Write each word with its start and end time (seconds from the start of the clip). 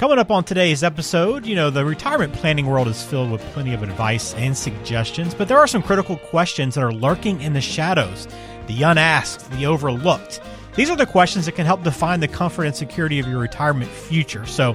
Coming 0.00 0.18
up 0.18 0.30
on 0.30 0.44
today's 0.44 0.82
episode, 0.82 1.44
you 1.44 1.54
know, 1.54 1.68
the 1.68 1.84
retirement 1.84 2.32
planning 2.32 2.64
world 2.64 2.88
is 2.88 3.02
filled 3.02 3.30
with 3.30 3.42
plenty 3.52 3.74
of 3.74 3.82
advice 3.82 4.32
and 4.32 4.56
suggestions, 4.56 5.34
but 5.34 5.46
there 5.46 5.58
are 5.58 5.66
some 5.66 5.82
critical 5.82 6.16
questions 6.16 6.76
that 6.76 6.80
are 6.82 6.90
lurking 6.90 7.42
in 7.42 7.52
the 7.52 7.60
shadows, 7.60 8.26
the 8.66 8.82
unasked, 8.82 9.50
the 9.50 9.66
overlooked. 9.66 10.40
These 10.74 10.88
are 10.88 10.96
the 10.96 11.04
questions 11.04 11.44
that 11.44 11.52
can 11.52 11.66
help 11.66 11.82
define 11.82 12.20
the 12.20 12.28
comfort 12.28 12.64
and 12.64 12.74
security 12.74 13.18
of 13.18 13.28
your 13.28 13.40
retirement 13.40 13.90
future. 13.90 14.46
So, 14.46 14.74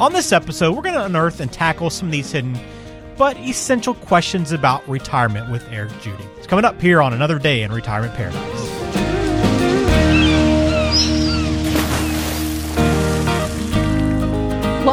on 0.00 0.12
this 0.12 0.32
episode, 0.32 0.74
we're 0.74 0.82
going 0.82 0.96
to 0.96 1.04
unearth 1.04 1.38
and 1.38 1.52
tackle 1.52 1.88
some 1.88 2.08
of 2.08 2.12
these 2.12 2.32
hidden 2.32 2.58
but 3.16 3.36
essential 3.38 3.94
questions 3.94 4.50
about 4.50 4.88
retirement 4.88 5.52
with 5.52 5.64
Eric 5.70 5.92
Judy. 6.00 6.24
It's 6.36 6.48
coming 6.48 6.64
up 6.64 6.80
here 6.80 7.00
on 7.00 7.12
another 7.12 7.38
day 7.38 7.62
in 7.62 7.70
Retirement 7.70 8.14
Paradise. 8.14 8.83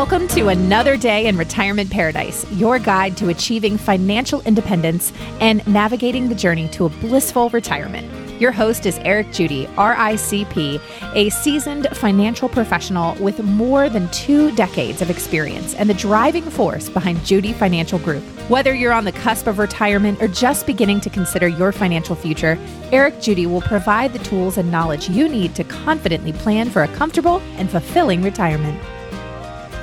Welcome 0.01 0.27
to 0.29 0.47
another 0.47 0.97
day 0.97 1.27
in 1.27 1.37
Retirement 1.37 1.91
Paradise, 1.91 2.51
your 2.53 2.79
guide 2.79 3.15
to 3.17 3.29
achieving 3.29 3.77
financial 3.77 4.41
independence 4.41 5.13
and 5.39 5.65
navigating 5.67 6.27
the 6.27 6.33
journey 6.33 6.67
to 6.69 6.85
a 6.85 6.89
blissful 6.89 7.51
retirement. 7.51 8.41
Your 8.41 8.51
host 8.51 8.87
is 8.87 8.97
Eric 9.03 9.31
Judy, 9.31 9.67
RICP, 9.67 10.81
a 11.13 11.29
seasoned 11.29 11.87
financial 11.89 12.49
professional 12.49 13.13
with 13.23 13.43
more 13.43 13.89
than 13.89 14.09
two 14.09 14.51
decades 14.55 15.03
of 15.03 15.11
experience 15.11 15.75
and 15.75 15.87
the 15.87 15.93
driving 15.93 16.49
force 16.49 16.89
behind 16.89 17.23
Judy 17.23 17.53
Financial 17.53 17.99
Group. 17.99 18.23
Whether 18.49 18.73
you're 18.73 18.93
on 18.93 19.05
the 19.05 19.11
cusp 19.11 19.45
of 19.45 19.59
retirement 19.59 20.19
or 20.19 20.27
just 20.27 20.65
beginning 20.65 21.01
to 21.01 21.11
consider 21.11 21.47
your 21.47 21.71
financial 21.71 22.15
future, 22.15 22.57
Eric 22.91 23.21
Judy 23.21 23.45
will 23.45 23.61
provide 23.61 24.13
the 24.13 24.19
tools 24.25 24.57
and 24.57 24.71
knowledge 24.71 25.09
you 25.09 25.29
need 25.29 25.53
to 25.53 25.63
confidently 25.63 26.33
plan 26.33 26.71
for 26.71 26.81
a 26.81 26.87
comfortable 26.87 27.37
and 27.57 27.69
fulfilling 27.69 28.23
retirement. 28.23 28.81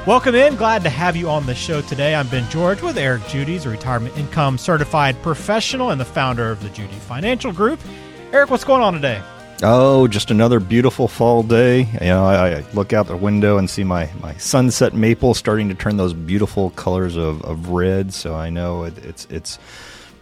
Welcome 0.08 0.34
in. 0.36 0.56
Glad 0.56 0.84
to 0.84 0.88
have 0.88 1.16
you 1.16 1.28
on 1.28 1.44
the 1.44 1.54
show 1.54 1.82
today. 1.82 2.14
I'm 2.14 2.26
Ben 2.28 2.48
George 2.48 2.80
with 2.80 2.96
Eric 2.96 3.26
Judy's 3.26 3.66
a 3.66 3.68
retirement 3.68 4.16
income 4.16 4.56
certified 4.56 5.20
professional 5.22 5.90
and 5.90 6.00
the 6.00 6.06
founder 6.06 6.50
of 6.50 6.62
the 6.62 6.70
Judy 6.70 6.94
Financial 6.94 7.52
Group. 7.52 7.78
Eric, 8.32 8.48
what's 8.48 8.64
going 8.64 8.80
on 8.80 8.94
today? 8.94 9.20
Oh, 9.62 10.08
just 10.08 10.30
another 10.30 10.60
beautiful 10.60 11.08
fall 11.08 11.42
day. 11.42 11.80
You 11.80 12.06
know, 12.06 12.24
I, 12.24 12.54
I, 12.54 12.64
look 12.72 12.94
out 12.94 13.06
the 13.06 13.18
window 13.18 13.58
and 13.58 13.68
see 13.68 13.84
my, 13.84 14.08
my 14.22 14.32
sunset 14.38 14.94
maple 14.94 15.34
starting 15.34 15.68
to 15.68 15.74
turn 15.74 15.98
those 15.98 16.14
beautiful 16.14 16.70
colors 16.70 17.16
of, 17.16 17.42
of 17.42 17.68
red. 17.68 18.14
So 18.14 18.34
I 18.34 18.48
know 18.48 18.84
it, 18.84 18.96
it's 19.04 19.26
it's 19.26 19.58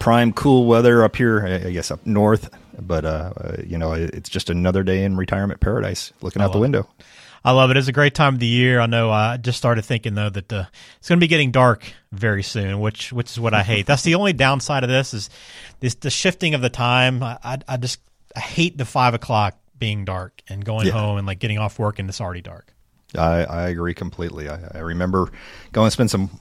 prime 0.00 0.32
cool 0.32 0.66
weather 0.66 1.04
up 1.04 1.14
here. 1.14 1.46
I 1.64 1.70
guess 1.70 1.92
up 1.92 2.04
north, 2.04 2.50
but 2.76 3.04
uh, 3.04 3.32
uh, 3.36 3.56
you 3.64 3.78
know, 3.78 3.92
it's 3.92 4.30
just 4.30 4.50
another 4.50 4.82
day 4.82 5.04
in 5.04 5.16
retirement 5.16 5.60
paradise. 5.60 6.12
Looking 6.22 6.42
out 6.42 6.52
the 6.52 6.58
window. 6.58 6.88
It. 6.98 7.06
I 7.46 7.52
love 7.52 7.70
it. 7.70 7.76
It's 7.76 7.86
a 7.86 7.92
great 7.92 8.12
time 8.12 8.34
of 8.34 8.40
the 8.40 8.46
year. 8.46 8.80
I 8.80 8.86
know. 8.86 9.08
I 9.08 9.36
just 9.36 9.56
started 9.56 9.84
thinking 9.84 10.16
though 10.16 10.30
that 10.30 10.52
uh, 10.52 10.64
it's 10.98 11.08
going 11.08 11.20
to 11.20 11.24
be 11.24 11.28
getting 11.28 11.52
dark 11.52 11.84
very 12.10 12.42
soon, 12.42 12.80
which 12.80 13.12
which 13.12 13.30
is 13.30 13.38
what 13.38 13.54
I 13.54 13.62
hate. 13.62 13.86
That's 13.86 14.02
the 14.02 14.16
only 14.16 14.32
downside 14.32 14.82
of 14.82 14.90
this 14.90 15.14
is 15.14 15.30
this 15.78 15.94
the 15.94 16.10
shifting 16.10 16.54
of 16.54 16.60
the 16.60 16.68
time. 16.68 17.22
I 17.22 17.38
I, 17.44 17.58
I 17.68 17.76
just 17.76 18.00
I 18.34 18.40
hate 18.40 18.76
the 18.76 18.84
five 18.84 19.14
o'clock 19.14 19.56
being 19.78 20.04
dark 20.04 20.42
and 20.48 20.64
going 20.64 20.88
yeah. 20.88 20.94
home 20.94 21.18
and 21.18 21.26
like 21.26 21.38
getting 21.38 21.58
off 21.58 21.78
work 21.78 22.00
and 22.00 22.08
it's 22.08 22.20
already 22.20 22.40
dark. 22.40 22.74
I, 23.16 23.44
I 23.44 23.68
agree 23.68 23.94
completely. 23.94 24.48
I, 24.48 24.58
I 24.74 24.78
remember 24.78 25.30
going 25.70 25.86
to 25.86 25.92
spend 25.92 26.10
some 26.10 26.40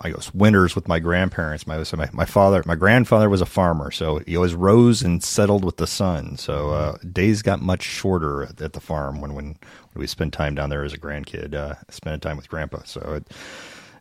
I 0.00 0.10
guess 0.10 0.32
winters 0.34 0.74
with 0.74 0.88
my 0.88 0.98
grandparents. 0.98 1.66
My 1.66 1.82
so 1.82 1.96
my, 1.96 2.08
my 2.12 2.24
father, 2.24 2.62
my 2.66 2.74
grandfather 2.74 3.28
was 3.28 3.40
a 3.40 3.46
farmer, 3.46 3.90
so 3.90 4.18
he 4.26 4.36
always 4.36 4.54
rose 4.54 5.02
and 5.02 5.22
settled 5.22 5.64
with 5.64 5.76
the 5.76 5.86
sun. 5.86 6.36
So 6.36 6.70
uh, 6.70 6.96
days 7.12 7.42
got 7.42 7.60
much 7.60 7.82
shorter 7.82 8.44
at, 8.44 8.60
at, 8.60 8.72
the 8.72 8.80
farm 8.80 9.20
when, 9.20 9.34
when 9.34 9.44
when 9.46 10.00
we 10.00 10.06
spent 10.06 10.32
time 10.32 10.54
down 10.54 10.70
there 10.70 10.84
as 10.84 10.92
a 10.92 10.98
grandkid, 10.98 11.54
uh, 11.54 11.74
spending 11.90 12.20
time 12.20 12.36
with 12.36 12.48
grandpa. 12.48 12.82
So 12.84 13.00
it, 13.00 13.32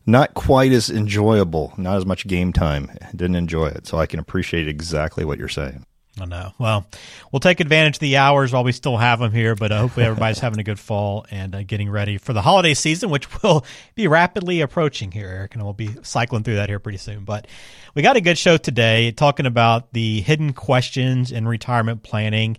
not 0.06 0.34
quite 0.34 0.72
as 0.72 0.90
enjoyable, 0.90 1.74
not 1.78 1.98
as 1.98 2.06
much 2.06 2.28
game 2.28 2.52
time. 2.52 2.92
Didn't 3.16 3.36
enjoy 3.36 3.68
it, 3.68 3.88
so 3.88 3.98
I 3.98 4.06
can 4.06 4.20
appreciate 4.20 4.68
exactly 4.68 5.24
what 5.24 5.40
you're 5.40 5.48
saying. 5.48 5.86
I 6.20 6.26
know. 6.26 6.52
Well, 6.60 6.86
we'll 7.32 7.40
take 7.40 7.60
advantage 7.60 7.96
of 7.96 8.00
the 8.00 8.18
hours 8.18 8.54
while 8.54 8.64
we 8.64 8.72
still 8.72 8.98
have 8.98 9.20
them 9.20 9.32
here, 9.32 9.56
but 9.56 9.72
uh, 9.72 9.80
hopefully 9.80 10.06
everybody's 10.06 10.40
having 10.42 10.60
a 10.60 10.64
good 10.64 10.80
fall 10.80 11.26
and 11.32 11.56
uh, 11.56 11.64
getting 11.64 11.90
ready 11.90 12.20
for 12.20 12.34
the 12.34 12.42
holiday 12.42 12.76
season, 12.76 13.10
which 13.10 13.42
will 13.42 13.66
be 13.96 14.08
rapidly 14.08 14.62
approaching 14.62 15.12
here, 15.12 15.28
Eric, 15.28 15.56
and 15.56 15.64
we'll 15.64 15.74
be 15.74 15.90
cycling 16.04 16.44
through 16.44 16.56
that 16.56 16.70
here 16.70 16.80
pretty 16.80 17.00
soon. 17.00 17.24
But 17.24 17.48
we 17.96 18.04
got 18.04 18.16
a 18.16 18.22
good 18.22 18.38
show 18.38 18.58
today 18.58 19.12
talking 19.12 19.48
about 19.48 19.92
the 19.94 20.22
hidden 20.22 20.54
questions 20.54 21.32
in 21.32 21.48
retirement 21.48 22.04
planning. 22.04 22.58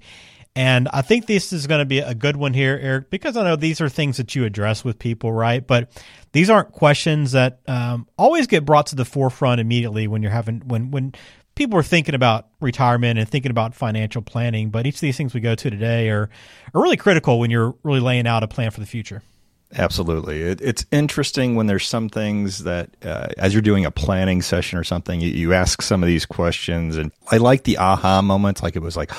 And 0.57 0.89
I 0.93 1.03
think 1.03 1.27
this 1.27 1.53
is 1.53 1.67
going 1.67 1.81
to 1.81 1.85
be 1.85 1.99
a 1.99 2.15
good 2.15 2.37
one 2.37 2.55
here, 2.55 2.79
Eric, 2.81 3.11
because 3.11 3.37
I 3.37 3.43
know 3.43 3.57
these 3.57 3.81
are 3.81 3.89
things 3.89 4.19
that 4.19 4.35
you 4.37 4.45
address 4.45 4.85
with 4.85 5.01
people, 5.01 5.33
right? 5.33 5.65
But 5.65 5.91
these 6.33 6.49
aren't 6.49 6.73
questions 6.73 7.33
that 7.33 7.61
um, 7.67 8.07
always 8.17 8.47
get 8.47 8.65
brought 8.65 8.87
to 8.87 8.97
the 8.97 9.05
forefront 9.05 9.61
immediately 9.61 10.07
when 10.07 10.23
you're 10.23 10.31
having 10.31 10.61
when 10.61 10.93
when 10.93 11.15
people 11.55 11.79
are 11.79 11.83
thinking 11.83 12.15
about 12.15 12.49
retirement 12.61 13.19
and 13.19 13.29
thinking 13.29 13.51
about 13.51 13.75
financial 13.75 14.23
planning, 14.23 14.71
but 14.71 14.87
each 14.87 14.97
of 14.97 15.01
these 15.01 15.17
things 15.17 15.35
we 15.35 15.41
go 15.41 15.55
to 15.55 15.71
today 15.71 16.09
are, 16.11 16.29
are 16.75 16.83
really 16.83 16.97
critical 16.97 17.39
when 17.39 17.51
you're 17.51 17.75
really 17.83 18.01
laying 18.01 18.27
out 18.27 18.43
a 18.43 18.49
plan 18.49 18.71
for 18.71 18.81
the 18.81 18.87
future. 18.87 19.23
Absolutely. 19.77 20.43
It, 20.43 20.61
it's 20.61 20.87
interesting 20.93 21.57
when 21.57 21.67
there's 21.67 21.87
some 21.87 22.09
things 22.09 22.65
that, 22.65 22.91
uh, 23.05 23.29
as 23.39 23.53
you're 23.53 23.63
doing 23.63 23.85
a 23.85 23.91
planning 23.91 24.41
session 24.41 24.79
or 24.79 24.85
something, 24.85 25.21
you, 25.21 25.31
you 25.31 25.53
ask 25.53 25.83
some 25.83 26.03
of 26.03 26.07
these 26.07 26.27
questions. 26.27 26.97
And 26.97 27.11
I 27.31 27.39
like 27.39 27.65
the 27.65 27.79
aha 27.79 28.23
moments, 28.23 28.63
like 28.63 28.77
it 28.77 28.83
was 28.83 28.97
like, 28.97 29.11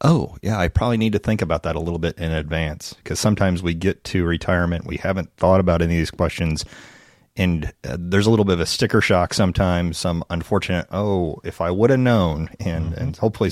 oh, 0.00 0.36
yeah, 0.42 0.58
I 0.58 0.66
probably 0.68 0.96
need 0.96 1.12
to 1.12 1.20
think 1.20 1.40
about 1.40 1.62
that 1.62 1.76
a 1.76 1.80
little 1.80 2.00
bit 2.00 2.18
in 2.18 2.32
advance. 2.32 2.94
Because 2.94 3.20
sometimes 3.20 3.62
we 3.62 3.74
get 3.74 4.02
to 4.04 4.24
retirement, 4.24 4.86
we 4.86 4.96
haven't 4.96 5.36
thought 5.36 5.60
about 5.60 5.82
any 5.82 5.94
of 5.94 5.98
these 5.98 6.10
questions 6.10 6.64
and 7.36 7.72
uh, 7.84 7.96
there's 7.98 8.26
a 8.26 8.30
little 8.30 8.44
bit 8.44 8.54
of 8.54 8.60
a 8.60 8.66
sticker 8.66 9.00
shock 9.00 9.32
sometimes 9.32 9.96
some 9.96 10.22
unfortunate 10.30 10.86
oh 10.90 11.40
if 11.44 11.60
i 11.60 11.70
would 11.70 11.90
have 11.90 11.98
known 11.98 12.48
and 12.60 12.92
mm-hmm. 12.92 13.00
and 13.00 13.16
hopefully 13.16 13.50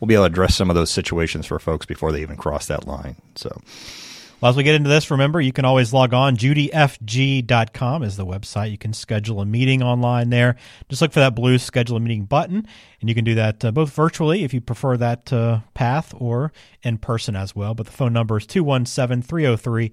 we'll 0.00 0.06
be 0.06 0.14
able 0.14 0.24
to 0.24 0.32
address 0.32 0.54
some 0.54 0.70
of 0.70 0.76
those 0.76 0.90
situations 0.90 1.46
for 1.46 1.58
folks 1.58 1.86
before 1.86 2.12
they 2.12 2.22
even 2.22 2.36
cross 2.36 2.66
that 2.66 2.86
line 2.86 3.16
so 3.34 3.60
well, 4.40 4.50
as 4.50 4.56
we 4.56 4.64
get 4.64 4.74
into 4.74 4.90
this, 4.90 5.10
remember 5.10 5.40
you 5.40 5.52
can 5.52 5.64
always 5.64 5.94
log 5.94 6.12
on. 6.12 6.36
judyfg.com 6.36 8.02
is 8.02 8.18
the 8.18 8.26
website. 8.26 8.70
You 8.70 8.76
can 8.76 8.92
schedule 8.92 9.40
a 9.40 9.46
meeting 9.46 9.82
online 9.82 10.28
there. 10.28 10.56
Just 10.90 11.00
look 11.00 11.12
for 11.12 11.20
that 11.20 11.34
blue 11.34 11.56
schedule 11.56 11.96
a 11.96 12.00
meeting 12.00 12.26
button, 12.26 12.66
and 13.00 13.08
you 13.08 13.14
can 13.14 13.24
do 13.24 13.34
that 13.36 13.64
uh, 13.64 13.72
both 13.72 13.94
virtually 13.94 14.44
if 14.44 14.52
you 14.52 14.60
prefer 14.60 14.98
that 14.98 15.32
uh, 15.32 15.60
path 15.72 16.12
or 16.18 16.52
in 16.82 16.98
person 16.98 17.34
as 17.34 17.56
well. 17.56 17.74
But 17.74 17.86
the 17.86 17.92
phone 17.92 18.12
number 18.12 18.36
is 18.36 18.46
217 18.46 19.22
303 19.22 19.92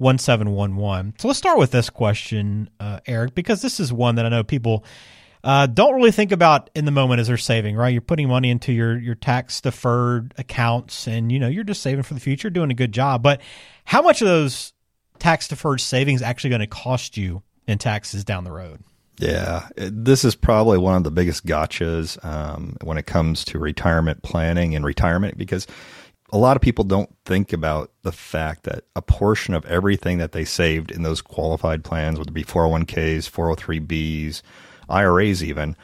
1711. 0.00 1.14
So 1.18 1.28
let's 1.28 1.38
start 1.38 1.58
with 1.58 1.70
this 1.70 1.90
question, 1.90 2.70
uh, 2.80 3.00
Eric, 3.06 3.34
because 3.34 3.60
this 3.60 3.78
is 3.78 3.92
one 3.92 4.14
that 4.14 4.24
I 4.24 4.30
know 4.30 4.42
people 4.42 4.84
uh, 5.44 5.66
don't 5.66 5.94
really 5.94 6.10
think 6.10 6.32
about 6.32 6.70
in 6.74 6.86
the 6.86 6.90
moment 6.90 7.20
as 7.20 7.28
they're 7.28 7.36
saving, 7.36 7.76
right? 7.76 7.90
You're 7.90 8.00
putting 8.00 8.28
money 8.28 8.50
into 8.50 8.72
your, 8.72 8.98
your 8.98 9.14
tax 9.14 9.60
deferred 9.60 10.34
accounts 10.38 11.06
and, 11.06 11.30
you 11.30 11.38
know, 11.38 11.48
you're 11.48 11.64
just 11.64 11.82
saving 11.82 12.02
for 12.02 12.14
the 12.14 12.20
future, 12.20 12.48
doing 12.48 12.70
a 12.70 12.74
good 12.74 12.92
job. 12.92 13.22
But 13.22 13.40
how 13.84 14.00
much 14.00 14.22
of 14.22 14.28
those 14.28 14.72
tax 15.18 15.48
deferred 15.48 15.80
savings 15.80 16.22
actually 16.22 16.50
going 16.50 16.60
to 16.60 16.66
cost 16.66 17.16
you 17.16 17.42
in 17.66 17.78
taxes 17.78 18.24
down 18.24 18.44
the 18.44 18.52
road? 18.52 18.82
Yeah, 19.18 19.68
this 19.76 20.24
is 20.24 20.34
probably 20.34 20.78
one 20.78 20.96
of 20.96 21.04
the 21.04 21.10
biggest 21.10 21.44
gotchas 21.44 22.22
um, 22.24 22.78
when 22.82 22.96
it 22.96 23.04
comes 23.04 23.44
to 23.46 23.58
retirement 23.58 24.22
planning 24.22 24.74
and 24.74 24.84
retirement 24.84 25.36
because– 25.36 25.66
a 26.32 26.38
lot 26.38 26.56
of 26.56 26.62
people 26.62 26.84
don't 26.84 27.14
think 27.24 27.52
about 27.52 27.90
the 28.02 28.12
fact 28.12 28.64
that 28.64 28.84
a 28.94 29.02
portion 29.02 29.54
of 29.54 29.64
everything 29.66 30.18
that 30.18 30.32
they 30.32 30.44
saved 30.44 30.90
in 30.90 31.02
those 31.02 31.20
qualified 31.20 31.84
plans, 31.84 32.18
whether 32.18 32.30
it 32.30 32.34
be 32.34 32.44
401ks, 32.44 33.30
403bs, 33.30 34.42
IRAs, 34.88 35.42
even, 35.42 35.76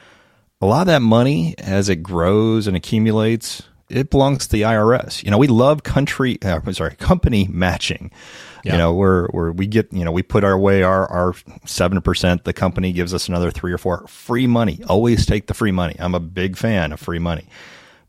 a 0.61 0.67
lot 0.67 0.83
of 0.83 0.87
that 0.87 1.03
money, 1.03 1.55
as 1.59 1.89
it 1.89 1.97
grows 1.97 2.67
and 2.67 2.77
accumulates, 2.77 3.63
it 3.89 4.11
belongs 4.11 4.47
to 4.47 4.53
the 4.53 4.63
IRS. 4.63 5.23
You 5.23 5.31
know, 5.31 5.39
we 5.39 5.47
love 5.47 5.83
country, 5.83 6.39
uh, 6.43 6.61
sorry, 6.73 6.97
company 6.97 7.49
matching. 7.51 8.11
Yeah. 8.65 8.73
You 8.73 8.79
know, 8.79 8.95
where 8.95 9.27
where 9.29 9.53
we 9.53 9.69
get, 9.69 9.93
you 9.93 10.05
know, 10.05 10.11
we 10.11 10.23
put 10.23 10.43
our 10.43 10.59
way 10.59 10.83
our 10.83 11.09
our 11.09 11.35
seven 11.67 12.01
percent. 12.01 12.45
The 12.45 12.53
company 12.53 12.93
gives 12.93 13.15
us 13.15 13.29
another 13.29 13.53
three 13.53 13.73
or 13.73 13.79
four 13.79 14.05
free 14.09 14.49
money. 14.49 14.81
Always 14.89 15.25
take 15.25 15.47
the 15.47 15.55
free 15.55 15.71
money. 15.71 15.95
I'm 16.01 16.17
a 16.17 16.21
big 16.21 16.57
fan 16.57 16.91
of 16.91 16.99
free 16.99 17.21
money. 17.21 17.49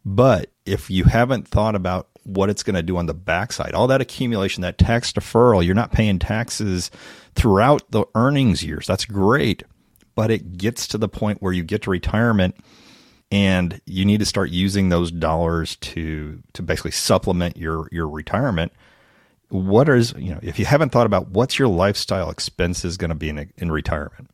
But 0.03 0.51
if 0.65 0.89
you 0.89 1.03
haven't 1.03 1.47
thought 1.47 1.75
about 1.75 2.07
what 2.27 2.49
it's 2.49 2.63
going 2.63 2.75
to 2.75 2.83
do 2.83 2.97
on 2.97 3.05
the 3.05 3.13
backside. 3.13 3.73
All 3.73 3.87
that 3.87 4.01
accumulation, 4.01 4.61
that 4.61 4.77
tax 4.77 5.11
deferral, 5.11 5.65
you're 5.65 5.75
not 5.75 5.91
paying 5.91 6.19
taxes 6.19 6.91
throughout 7.35 7.89
the 7.89 8.05
earnings 8.15 8.63
years. 8.63 8.85
That's 8.85 9.05
great. 9.05 9.63
But 10.15 10.31
it 10.31 10.57
gets 10.57 10.87
to 10.89 10.97
the 10.97 11.07
point 11.07 11.41
where 11.41 11.53
you 11.53 11.63
get 11.63 11.83
to 11.83 11.89
retirement 11.89 12.55
and 13.31 13.79
you 13.85 14.05
need 14.05 14.19
to 14.19 14.25
start 14.25 14.49
using 14.49 14.89
those 14.89 15.11
dollars 15.11 15.75
to 15.77 16.41
to 16.53 16.61
basically 16.61 16.91
supplement 16.91 17.57
your 17.57 17.87
your 17.91 18.07
retirement. 18.07 18.71
What 19.49 19.87
is, 19.89 20.13
you 20.17 20.31
know, 20.31 20.39
if 20.41 20.59
you 20.59 20.65
haven't 20.65 20.91
thought 20.91 21.05
about 21.05 21.29
what's 21.29 21.57
your 21.57 21.67
lifestyle 21.69 22.29
expenses 22.29 22.97
going 22.97 23.09
to 23.09 23.15
be 23.15 23.29
in, 23.29 23.51
in 23.57 23.71
retirement? 23.71 24.29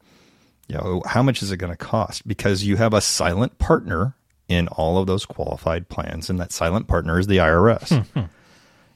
You 0.67 0.75
know, 0.75 1.03
how 1.05 1.21
much 1.21 1.43
is 1.43 1.51
it 1.51 1.57
going 1.57 1.71
to 1.71 1.77
cost? 1.77 2.27
Because 2.27 2.63
you 2.63 2.77
have 2.77 2.93
a 2.93 3.01
silent 3.01 3.59
partner 3.59 4.15
in 4.53 4.67
all 4.69 4.97
of 4.97 5.07
those 5.07 5.25
qualified 5.25 5.89
plans, 5.89 6.29
and 6.29 6.39
that 6.39 6.51
silent 6.51 6.88
partner 6.88 7.19
is 7.19 7.27
the 7.27 7.38
IRS. 7.38 7.89
Hmm, 7.89 8.19
hmm. 8.19 8.25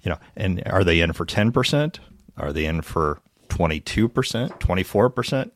You 0.03 0.11
know, 0.11 0.19
and 0.35 0.63
are 0.67 0.83
they 0.83 1.01
in 1.01 1.11
for 1.13 1.25
ten 1.25 1.51
percent? 1.51 1.99
Are 2.37 2.53
they 2.53 2.65
in 2.65 2.81
for 2.81 3.19
22%, 3.49 4.59
24%, 4.59 5.51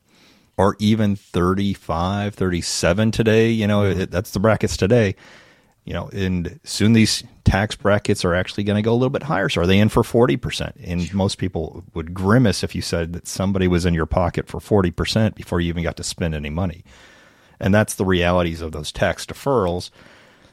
or 0.57 0.75
even 0.79 1.15
35, 1.15 2.35
37 2.35 3.11
today. 3.11 3.49
You 3.49 3.67
know, 3.67 3.83
it, 3.85 4.11
that's 4.11 4.31
the 4.31 4.39
brackets 4.39 4.77
today. 4.77 5.15
You 5.85 5.93
know, 5.93 6.09
and 6.09 6.59
soon 6.63 6.93
these 6.93 7.23
tax 7.43 7.75
brackets 7.75 8.23
are 8.23 8.35
actually 8.35 8.63
going 8.63 8.75
to 8.75 8.83
go 8.83 8.91
a 8.91 8.93
little 8.93 9.09
bit 9.09 9.23
higher. 9.23 9.49
So 9.49 9.61
are 9.61 9.67
they 9.67 9.79
in 9.79 9.89
for 9.89 10.03
40%? 10.03 10.73
And 10.83 11.11
most 11.13 11.39
people 11.39 11.83
would 11.95 12.13
grimace 12.13 12.63
if 12.63 12.75
you 12.75 12.83
said 12.83 13.13
that 13.13 13.27
somebody 13.27 13.67
was 13.67 13.85
in 13.85 13.95
your 13.95 14.05
pocket 14.05 14.47
for 14.47 14.59
40% 14.59 15.33
before 15.33 15.59
you 15.59 15.69
even 15.69 15.83
got 15.83 15.97
to 15.97 16.03
spend 16.03 16.35
any 16.35 16.51
money. 16.51 16.83
And 17.61 17.73
that's 17.73 17.93
the 17.93 18.05
realities 18.05 18.59
of 18.59 18.73
those 18.73 18.91
tax 18.91 19.25
deferrals. 19.25 19.91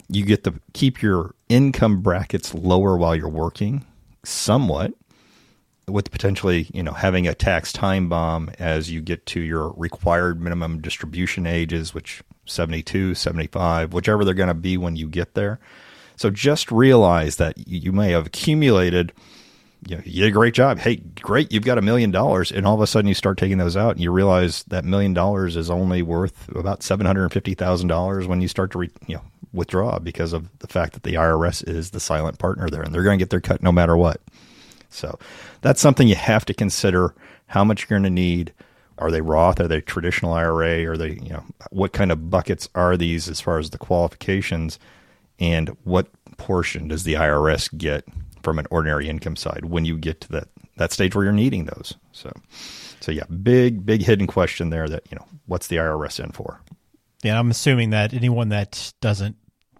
You 0.09 0.25
get 0.25 0.45
to 0.45 0.55
keep 0.75 1.03
your 1.03 1.35
income 1.49 2.03
brackets 2.03 2.55
lower 2.55 2.97
while 2.97 3.17
you're 3.17 3.29
working 3.29 3.85
somewhat 4.25 4.93
with 5.89 6.11
potentially, 6.11 6.69
you 6.73 6.83
know, 6.83 6.93
having 6.93 7.27
a 7.27 7.35
tax 7.35 7.73
time 7.73 8.11
bomb 8.11 8.51
as 8.59 8.91
you 8.91 9.01
get 9.01 9.25
to 9.27 9.41
your 9.41 9.73
required 9.77 10.41
minimum 10.41 10.83
distribution 10.83 11.47
ages, 11.47 11.95
which 11.95 12.23
72, 12.45 13.15
75, 13.15 13.95
whichever 13.95 14.25
they're 14.25 14.35
going 14.35 14.49
to 14.49 14.55
be 14.55 14.77
when 14.77 14.97
you 14.97 15.09
get 15.09 15.35
there. 15.35 15.59
So 16.17 16.31
just 16.31 16.71
realize 16.71 17.37
that 17.37 17.67
you 17.67 17.93
may 17.93 18.11
have 18.11 18.27
accumulated 18.27 19.13
you, 19.87 19.97
know, 19.97 20.03
you 20.05 20.23
did 20.23 20.29
a 20.29 20.33
great 20.33 20.55
job. 20.55 20.79
Hey, 20.79 20.97
great, 20.97 21.53
you've 21.53 21.65
got 21.65 21.79
a 21.79 21.83
million 21.83 22.11
dollars, 22.11 22.51
and 22.51 22.67
all 22.67 22.75
of 22.75 22.81
a 22.81 22.87
sudden 22.87 23.09
you 23.09 23.15
start 23.15 23.39
taking 23.39 23.59
those 23.59 23.77
out, 23.77 23.93
and 23.93 24.01
you 24.01 24.11
realize 24.11 24.65
that 24.65 24.85
million 24.85 25.15
dollars 25.15 25.57
is 25.57 25.71
only 25.71 26.03
worth 26.03 26.49
about 26.55 26.83
seven 26.83 27.07
hundred 27.07 27.25
and 27.25 27.33
fifty 27.33 27.55
thousand 27.55 27.89
dollars 27.89 28.27
when 28.27 28.41
you 28.41 28.49
start 28.49 28.71
to 28.73 28.79
re, 28.79 28.91
you 29.07 29.17
know 29.17 29.23
withdraw 29.53 29.99
because 29.99 30.33
of 30.33 30.57
the 30.59 30.67
fact 30.67 30.93
that 30.93 31.05
the 31.05 31.15
IRS 31.15 31.67
is 31.67 31.91
the 31.91 32.01
silent 32.01 32.39
partner 32.39 32.69
there, 32.69 32.83
and 32.83 32.95
they're 32.95 33.03
going 33.03 33.19
to 33.19 33.23
get 33.23 33.31
their 33.31 33.41
cut 33.41 33.63
no 33.63 33.73
matter 33.73 33.97
what. 33.97 34.21
So 34.91 35.19
that's 35.61 35.81
something 35.81 36.09
you 36.09 36.15
have 36.15 36.45
to 36.47 36.55
consider 36.55 37.15
how 37.47 37.65
much 37.65 37.83
you're 37.83 37.99
going 37.99 38.05
to 38.05 38.11
need. 38.11 38.53
Are 38.99 39.11
they 39.11 39.21
Roth? 39.21 39.61
Are 39.61 39.69
they 39.69 39.81
traditional 39.81 40.33
IRA? 40.33 40.85
Are 40.87 40.97
they, 40.97 41.11
you 41.11 41.31
know, 41.31 41.45
what 41.71 41.93
kind 41.93 42.11
of 42.11 42.31
buckets 42.31 42.69
are 42.75 42.97
these 42.97 43.29
as 43.29 43.41
far 43.41 43.59
as 43.59 43.71
the 43.71 43.79
qualifications? 43.79 44.79
And 45.39 45.77
what 45.85 46.09
portion 46.37 46.89
does 46.89 47.05
the 47.05 47.15
IRS 47.15 47.77
get 47.77 48.05
from 48.49 48.59
an 48.59 48.67
ordinary 48.71 49.11
income 49.11 49.37
side 49.37 49.67
when 49.67 49.85
you 49.85 49.99
get 49.99 50.23
to 50.23 50.33
that, 50.33 50.49
that 50.79 50.91
stage 50.91 51.15
where 51.15 51.23
you're 51.23 51.35
needing 51.35 51.67
those? 51.67 51.95
So, 52.13 52.33
so 52.99 53.13
yeah, 53.13 53.25
big, 53.25 53.85
big 53.85 54.01
hidden 54.01 54.27
question 54.27 54.71
there 54.71 54.89
that, 54.89 55.03
you 55.11 55.17
know, 55.17 55.27
what's 55.45 55.67
the 55.67 55.77
IRS 55.77 56.19
in 56.23 56.33
for? 56.33 56.63
Yeah, 57.23 57.39
I'm 57.39 57.51
assuming 57.51 57.91
that 57.91 58.15
anyone 58.15 58.49
that 58.49 58.95
doesn't 59.03 59.37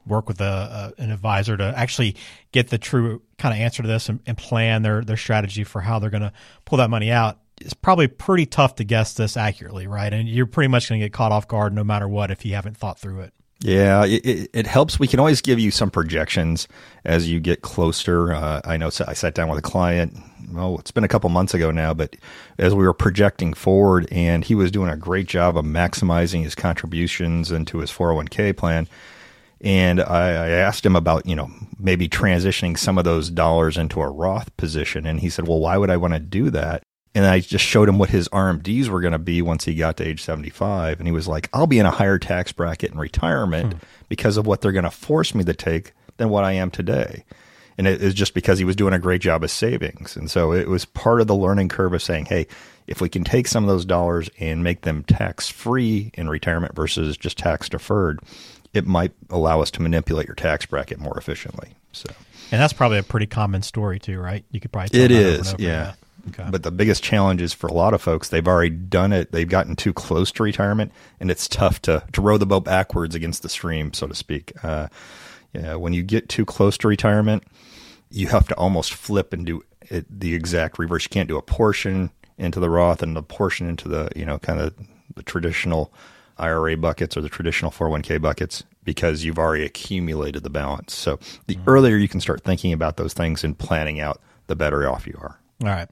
work 0.07 0.29
with 0.29 0.43
a, 0.43 0.93
a, 0.99 1.03
an 1.03 1.11
advisor 1.11 1.57
to 1.57 1.73
actually 1.75 2.17
get 2.53 2.69
the 2.69 2.77
true 2.77 3.23
kind 3.39 3.55
of 3.55 3.61
answer 3.61 3.83
to 3.83 3.89
this 3.89 4.11
and, 4.11 4.21
and 4.27 4.37
plan 4.37 4.83
their 4.83 5.03
their 5.03 5.17
strategy 5.17 5.65
for 5.65 5.81
how 5.81 5.99
they're 5.99 6.11
going 6.11 6.23
to 6.23 6.33
pull 6.67 6.79
that 6.79 6.91
money 6.91 7.11
out. 7.11 7.39
It's 7.61 7.75
probably 7.75 8.07
pretty 8.07 8.45
tough 8.45 8.77
to 8.77 8.85
guess 8.85 9.15
this 9.15 9.37
accurately, 9.37 9.87
right? 9.87 10.13
And 10.13 10.29
you're 10.29 10.47
pretty 10.47 10.69
much 10.69 10.91
going 10.91 11.01
to 11.01 11.07
get 11.07 11.13
caught 11.13 11.33
off 11.33 11.49
guard 11.49 11.73
no 11.73 11.85
matter 11.85 12.07
what 12.07 12.31
if 12.31 12.45
you 12.45 12.55
haven't 12.55 12.77
thought 12.77 12.99
through 12.99 13.21
it. 13.21 13.33
Yeah, 13.61 14.05
it, 14.05 14.51
it, 14.53 14.67
helps. 14.69 15.01
We 15.01 15.09
can 15.09 15.19
always 15.19 15.41
give 15.41 15.59
you 15.59 15.73
some 15.73 15.91
projections 15.91 16.69
as 17.05 17.29
you 17.29 17.41
get 17.41 17.63
closer. 17.63 18.33
Uh, 18.33 18.61
I 18.65 18.77
know 18.77 18.87
I 19.07 19.15
sat 19.15 19.35
down 19.35 19.49
with 19.49 19.59
a 19.59 19.63
client. 19.63 20.17
Oh, 20.57 20.79
it's 20.79 20.93
been 20.93 21.03
a 21.03 21.09
couple 21.09 21.29
months 21.31 21.55
ago 21.55 21.73
now, 21.73 21.93
but 21.93 22.15
as 22.59 22.73
we 22.73 22.85
were 22.85 22.95
projecting 22.95 23.55
forward, 23.55 24.07
and 24.13 24.45
he 24.45 24.55
was 24.55 24.71
doing 24.71 24.91
a 24.91 24.97
great 24.97 25.27
job 25.27 25.59
of 25.59 25.65
maximizing 25.65 26.45
his 26.45 26.55
contributions 26.55 27.51
into 27.51 27.79
his 27.79 27.91
401k 27.91 28.57
plan 28.57 28.87
and 29.61 30.01
I, 30.01 30.29
I, 30.31 30.49
asked 30.51 30.87
him 30.87 30.95
about, 30.95 31.27
you 31.27 31.35
know, 31.35 31.51
maybe 31.79 32.09
transitioning 32.09 32.79
some 32.79 32.97
of 32.97 33.05
those 33.05 33.31
dollars 33.31 33.77
into 33.77 34.01
a 34.01 34.09
Roth 34.09 34.57
position. 34.57 35.05
And 35.05 35.19
he 35.21 35.31
said, 35.31 35.49
well, 35.49 35.59
why 35.59 35.77
would 35.77 35.91
I 35.91 35.97
want 35.97 36.15
to 36.15 36.21
do 36.21 36.51
that? 36.51 36.85
And 37.15 37.25
I 37.25 37.41
just 37.41 37.65
showed 37.65 37.89
him 37.89 37.99
what 37.99 38.11
his 38.11 38.29
RMDs 38.29 38.89
were 38.89 39.01
going 39.01 39.13
to 39.13 39.19
be 39.19 39.43
once 39.43 39.65
he 39.65 39.75
got 39.75 39.97
to 39.97 40.07
age 40.07 40.23
75. 40.23 40.99
And 40.99 41.09
he 41.09 41.13
was 41.13 41.27
like, 41.27 41.49
I'll 41.53 41.67
be 41.67 41.79
in 41.79 41.87
a 41.87 41.91
higher 41.91 42.19
tax 42.19 42.53
bracket 42.53 42.93
in 42.93 42.99
retirement 42.99 43.73
hmm. 43.73 43.79
because 44.09 44.37
of 44.37 44.47
what 44.47 44.61
they're 44.61 44.73
going 44.73 44.85
to 44.85 44.91
force 44.91 45.35
me 45.35 45.43
to 45.45 45.55
take 45.55 45.93
than 46.19 46.29
what 46.29 46.45
I 46.45 46.53
am 46.53 46.71
today. 46.71 47.25
And 47.77 47.87
it 47.87 48.03
is 48.03 48.13
just 48.13 48.35
because 48.35 48.59
he 48.59 48.65
was 48.65 48.77
doing 48.77 48.93
a 48.93 48.99
great 48.99 49.21
job 49.21 49.45
of 49.45 49.51
savings. 49.51 50.17
And 50.17 50.31
so 50.31 50.53
it 50.53 50.69
was 50.69 50.85
part 50.85 51.21
of 51.21 51.29
the 51.29 51.35
learning 51.35 51.69
curve 51.69 51.95
of 51.95 52.03
saying, 52.03 52.27
hey, 52.27 52.47
if 52.89 53.01
we 53.01 53.09
can 53.09 53.23
take 53.23 53.47
some 53.47 53.63
of 53.65 53.69
those 53.69 53.85
dollars 53.85 54.29
and 54.41 54.65
make 54.65 54.81
them 54.81 55.05
tax 55.05 55.49
free 55.49 56.11
in 56.15 56.29
retirement 56.29 56.75
versus 56.75 57.17
just 57.17 57.39
tax 57.39 57.69
deferred, 57.69 58.19
it 58.75 58.87
might 58.87 59.13
allow 59.31 59.61
us 59.61 59.71
to 59.73 59.83
manipulate 59.83 60.27
your 60.27 60.35
tax 60.35 60.67
bracket 60.67 60.99
more 60.99 61.17
efficiently. 61.17 61.75
So, 61.93 62.09
and 62.51 62.61
that's 62.61 62.73
probably 62.73 62.99
a 62.99 63.03
pretty 63.03 63.27
common 63.27 63.63
story 63.63 63.99
too, 63.99 64.19
right? 64.19 64.45
You 64.51 64.61
could 64.61 64.73
probably 64.73 64.99
it 64.99 65.11
is, 65.11 65.55
over 65.55 65.63
yeah. 65.63 65.95
Okay. 66.29 66.47
But 66.51 66.63
the 66.63 66.71
biggest 66.71 67.03
challenge 67.03 67.43
is 67.43 67.53
for 67.53 67.67
a 67.67 67.73
lot 67.73 67.95
of 67.95 68.03
folks, 68.03 68.29
they've 68.29 68.47
already 68.47 68.71
done 68.71 69.13
it. 69.13 69.33
They've 69.33 69.49
gotten 69.49 69.77
too 69.77 69.93
close 69.93 70.33
to 70.33 70.43
retirement, 70.43 70.93
and 71.21 71.31
it's 71.31 71.49
tough 71.49 71.81
to 71.83 72.05
to 72.13 72.21
row 72.21 72.39
the 72.39 72.47
boat 72.47 72.65
backwards 72.65 73.15
against 73.15 73.43
the 73.43 73.49
stream, 73.49 73.93
so 73.93 74.07
to 74.07 74.15
speak. 74.15 74.53
Uh, 74.63 74.89
yeah, 75.53 75.75
when 75.75 75.93
you 75.93 76.03
get 76.03 76.29
too 76.29 76.45
close 76.45 76.77
to 76.79 76.89
retirement, 76.89 77.45
you 78.11 78.29
have 78.29 78.49
to 78.49 78.55
almost 78.57 78.95
flip 78.95 79.33
and 79.33 79.47
do 79.47 79.63
it 79.89 80.07
the 80.09 80.35
exact 80.35 80.79
reverse. 80.79 81.05
You 81.05 81.11
can't 81.11 81.29
do 81.29 81.39
a 81.39 81.43
portion 81.43 82.11
into 82.37 82.61
the 82.61 82.71
Roth 82.71 83.03
and 83.03 83.17
a 83.17 83.23
portion 83.23 83.69
into 83.69 83.89
the 83.89 84.11
you 84.15 84.25
know 84.25 84.39
kind 84.39 84.61
of 84.61 84.75
the 85.15 85.23
traditional 85.23 85.93
IRA 86.39 86.77
buckets 86.77 87.17
or 87.17 87.21
the 87.21 87.29
traditional 87.29 87.71
401k 87.71 88.21
buckets 88.21 88.63
because 88.85 89.25
you've 89.25 89.39
already 89.39 89.65
accumulated 89.65 90.45
the 90.45 90.51
balance. 90.51 90.95
So 90.95 91.19
the 91.47 91.57
mm-hmm. 91.57 91.69
earlier 91.69 91.97
you 91.97 92.09
can 92.09 92.21
start 92.21 92.43
thinking 92.43 92.73
about 92.73 92.97
those 92.97 93.13
things 93.13 93.45
and 93.45 93.59
planning 93.59 94.01
out, 94.01 94.21
the 94.47 94.57
better 94.57 94.89
off 94.89 95.07
you 95.07 95.19
are. 95.21 95.39
All 95.63 95.69
right. 95.69 95.89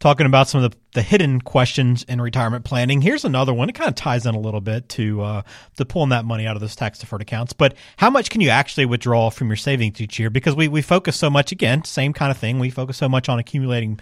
Talking 0.00 0.26
about 0.26 0.48
some 0.48 0.62
of 0.62 0.70
the, 0.70 0.76
the 0.94 1.02
hidden 1.02 1.40
questions 1.40 2.02
in 2.02 2.20
retirement 2.20 2.64
planning. 2.64 3.00
Here's 3.00 3.24
another 3.24 3.54
one. 3.54 3.68
It 3.68 3.74
kind 3.74 3.88
of 3.88 3.94
ties 3.94 4.26
in 4.26 4.34
a 4.34 4.40
little 4.40 4.60
bit 4.60 4.88
to 4.90 5.22
uh, 5.22 5.42
to 5.76 5.84
pulling 5.84 6.10
that 6.10 6.24
money 6.24 6.46
out 6.46 6.56
of 6.56 6.60
those 6.60 6.76
tax 6.76 6.98
deferred 6.98 7.22
accounts. 7.22 7.52
But 7.52 7.74
how 7.96 8.10
much 8.10 8.28
can 8.28 8.40
you 8.40 8.50
actually 8.50 8.86
withdraw 8.86 9.30
from 9.30 9.48
your 9.48 9.56
savings 9.56 10.00
each 10.00 10.18
year? 10.18 10.30
Because 10.30 10.56
we, 10.56 10.68
we 10.68 10.82
focus 10.82 11.16
so 11.16 11.30
much, 11.30 11.52
again, 11.52 11.84
same 11.84 12.12
kind 12.12 12.30
of 12.30 12.36
thing. 12.36 12.58
We 12.58 12.70
focus 12.70 12.98
so 12.98 13.08
much 13.08 13.28
on 13.28 13.38
accumulating 13.38 13.98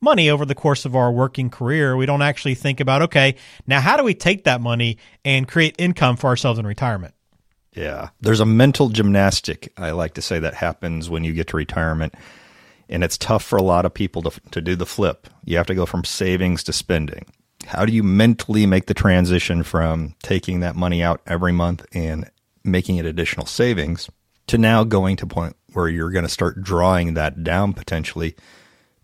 money 0.00 0.30
over 0.30 0.44
the 0.44 0.54
course 0.54 0.84
of 0.84 0.96
our 0.96 1.12
working 1.12 1.50
career. 1.50 1.96
We 1.96 2.06
don't 2.06 2.22
actually 2.22 2.54
think 2.54 2.80
about, 2.80 3.02
okay, 3.02 3.36
now 3.66 3.80
how 3.80 3.96
do 3.96 4.04
we 4.04 4.14
take 4.14 4.44
that 4.44 4.60
money 4.60 4.98
and 5.24 5.46
create 5.46 5.74
income 5.78 6.16
for 6.16 6.28
ourselves 6.28 6.58
in 6.58 6.66
retirement? 6.66 7.14
Yeah. 7.72 8.10
There's 8.20 8.40
a 8.40 8.46
mental 8.46 8.88
gymnastic, 8.88 9.72
I 9.76 9.92
like 9.92 10.14
to 10.14 10.22
say, 10.22 10.38
that 10.38 10.54
happens 10.54 11.08
when 11.08 11.24
you 11.24 11.32
get 11.32 11.48
to 11.48 11.56
retirement. 11.56 12.14
And 12.92 13.02
it's 13.02 13.16
tough 13.16 13.42
for 13.42 13.56
a 13.56 13.62
lot 13.62 13.86
of 13.86 13.94
people 13.94 14.20
to, 14.22 14.40
to 14.50 14.60
do 14.60 14.76
the 14.76 14.86
flip. 14.86 15.26
You 15.44 15.56
have 15.56 15.66
to 15.68 15.74
go 15.74 15.86
from 15.86 16.04
savings 16.04 16.62
to 16.64 16.74
spending. 16.74 17.24
How 17.64 17.86
do 17.86 17.92
you 17.92 18.02
mentally 18.02 18.66
make 18.66 18.86
the 18.86 18.94
transition 18.94 19.62
from 19.62 20.14
taking 20.22 20.60
that 20.60 20.76
money 20.76 21.02
out 21.02 21.22
every 21.26 21.52
month 21.52 21.86
and 21.94 22.30
making 22.64 22.96
it 22.96 23.06
additional 23.06 23.46
savings 23.46 24.10
to 24.48 24.58
now 24.58 24.84
going 24.84 25.16
to 25.16 25.26
point 25.26 25.56
where 25.72 25.88
you're 25.88 26.10
going 26.10 26.26
to 26.26 26.28
start 26.28 26.62
drawing 26.62 27.14
that 27.14 27.42
down 27.42 27.72
potentially 27.72 28.36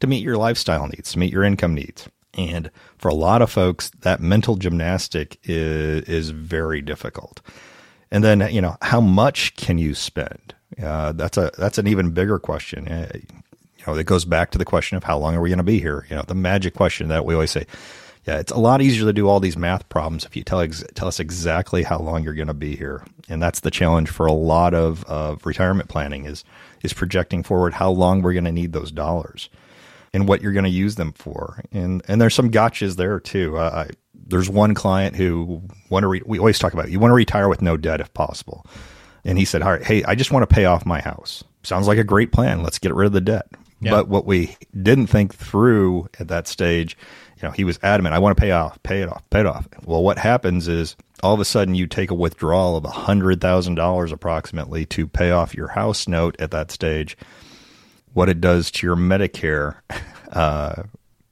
to 0.00 0.06
meet 0.06 0.22
your 0.22 0.36
lifestyle 0.36 0.86
needs, 0.86 1.12
to 1.12 1.18
meet 1.18 1.32
your 1.32 1.44
income 1.44 1.74
needs. 1.74 2.08
And 2.34 2.70
for 2.98 3.08
a 3.08 3.14
lot 3.14 3.40
of 3.40 3.50
folks, 3.50 3.90
that 4.00 4.20
mental 4.20 4.56
gymnastic 4.56 5.38
is, 5.44 6.02
is 6.02 6.30
very 6.30 6.82
difficult. 6.82 7.40
And 8.10 8.22
then, 8.22 8.52
you 8.52 8.60
know, 8.60 8.76
how 8.82 9.00
much 9.00 9.56
can 9.56 9.78
you 9.78 9.94
spend? 9.94 10.54
Uh, 10.82 11.12
that's 11.12 11.38
a 11.38 11.50
that's 11.56 11.78
an 11.78 11.86
even 11.86 12.10
bigger 12.10 12.38
question. 12.38 12.86
You 13.78 13.84
know, 13.86 13.94
it 13.94 14.06
goes 14.06 14.24
back 14.24 14.50
to 14.50 14.58
the 14.58 14.64
question 14.64 14.96
of 14.96 15.04
how 15.04 15.18
long 15.18 15.34
are 15.34 15.40
we 15.40 15.48
going 15.48 15.58
to 15.58 15.64
be 15.64 15.80
here? 15.80 16.06
You 16.10 16.16
know, 16.16 16.24
the 16.26 16.34
magic 16.34 16.74
question 16.74 17.08
that 17.08 17.24
we 17.24 17.34
always 17.34 17.50
say. 17.50 17.66
Yeah, 18.26 18.38
it's 18.40 18.52
a 18.52 18.58
lot 18.58 18.82
easier 18.82 19.06
to 19.06 19.12
do 19.12 19.26
all 19.26 19.40
these 19.40 19.56
math 19.56 19.88
problems 19.88 20.26
if 20.26 20.36
you 20.36 20.42
tell 20.42 20.60
ex- 20.60 20.84
tell 20.94 21.08
us 21.08 21.18
exactly 21.18 21.82
how 21.82 21.98
long 21.98 22.22
you're 22.22 22.34
going 22.34 22.48
to 22.48 22.54
be 22.54 22.76
here, 22.76 23.02
and 23.26 23.42
that's 23.42 23.60
the 23.60 23.70
challenge 23.70 24.10
for 24.10 24.26
a 24.26 24.32
lot 24.32 24.74
of 24.74 25.02
of 25.04 25.46
retirement 25.46 25.88
planning 25.88 26.26
is 26.26 26.44
is 26.82 26.92
projecting 26.92 27.42
forward 27.42 27.72
how 27.72 27.90
long 27.90 28.20
we're 28.20 28.34
going 28.34 28.44
to 28.44 28.52
need 28.52 28.74
those 28.74 28.92
dollars 28.92 29.48
and 30.12 30.28
what 30.28 30.42
you're 30.42 30.52
going 30.52 30.64
to 30.64 30.70
use 30.70 30.96
them 30.96 31.12
for. 31.12 31.62
And 31.72 32.02
and 32.06 32.20
there's 32.20 32.34
some 32.34 32.50
gotchas 32.50 32.96
there 32.96 33.18
too. 33.18 33.56
Uh, 33.56 33.86
I, 33.88 33.94
there's 34.14 34.50
one 34.50 34.74
client 34.74 35.16
who 35.16 35.62
want 35.88 36.02
to. 36.02 36.08
Re- 36.08 36.22
we 36.26 36.38
always 36.38 36.58
talk 36.58 36.74
about 36.74 36.90
you 36.90 37.00
want 37.00 37.10
to 37.10 37.16
retire 37.16 37.48
with 37.48 37.62
no 37.62 37.78
debt 37.78 38.00
if 38.00 38.12
possible. 38.12 38.66
And 39.24 39.38
he 39.38 39.46
said, 39.46 39.62
"All 39.62 39.72
right, 39.72 39.82
hey, 39.82 40.04
I 40.04 40.14
just 40.14 40.32
want 40.32 40.48
to 40.48 40.54
pay 40.54 40.66
off 40.66 40.84
my 40.84 41.00
house. 41.00 41.44
Sounds 41.62 41.86
like 41.88 41.98
a 41.98 42.04
great 42.04 42.32
plan. 42.32 42.62
Let's 42.62 42.78
get 42.78 42.94
rid 42.94 43.06
of 43.06 43.12
the 43.12 43.20
debt." 43.20 43.46
Yep. 43.80 43.92
But 43.92 44.08
what 44.08 44.26
we 44.26 44.56
didn't 44.80 45.06
think 45.06 45.34
through 45.34 46.08
at 46.18 46.28
that 46.28 46.48
stage, 46.48 46.96
you 47.36 47.46
know, 47.46 47.52
he 47.52 47.64
was 47.64 47.78
adamant, 47.82 48.14
"I 48.14 48.18
want 48.18 48.36
to 48.36 48.40
pay 48.40 48.50
off, 48.50 48.82
pay 48.82 49.02
it 49.02 49.08
off, 49.08 49.22
pay 49.30 49.40
it 49.40 49.46
off." 49.46 49.68
Well, 49.84 50.02
what 50.02 50.18
happens 50.18 50.66
is 50.66 50.96
all 51.22 51.34
of 51.34 51.40
a 51.40 51.44
sudden 51.44 51.74
you 51.74 51.86
take 51.86 52.10
a 52.10 52.14
withdrawal 52.14 52.76
of 52.76 52.84
a 52.84 52.90
hundred 52.90 53.40
thousand 53.40 53.76
dollars 53.76 54.10
approximately 54.10 54.84
to 54.86 55.06
pay 55.06 55.30
off 55.30 55.54
your 55.54 55.68
house 55.68 56.08
note 56.08 56.36
at 56.40 56.50
that 56.50 56.70
stage 56.70 57.16
what 58.14 58.28
it 58.28 58.40
does 58.40 58.70
to 58.72 58.86
your 58.86 58.96
Medicare, 58.96 59.76
uh, 60.32 60.82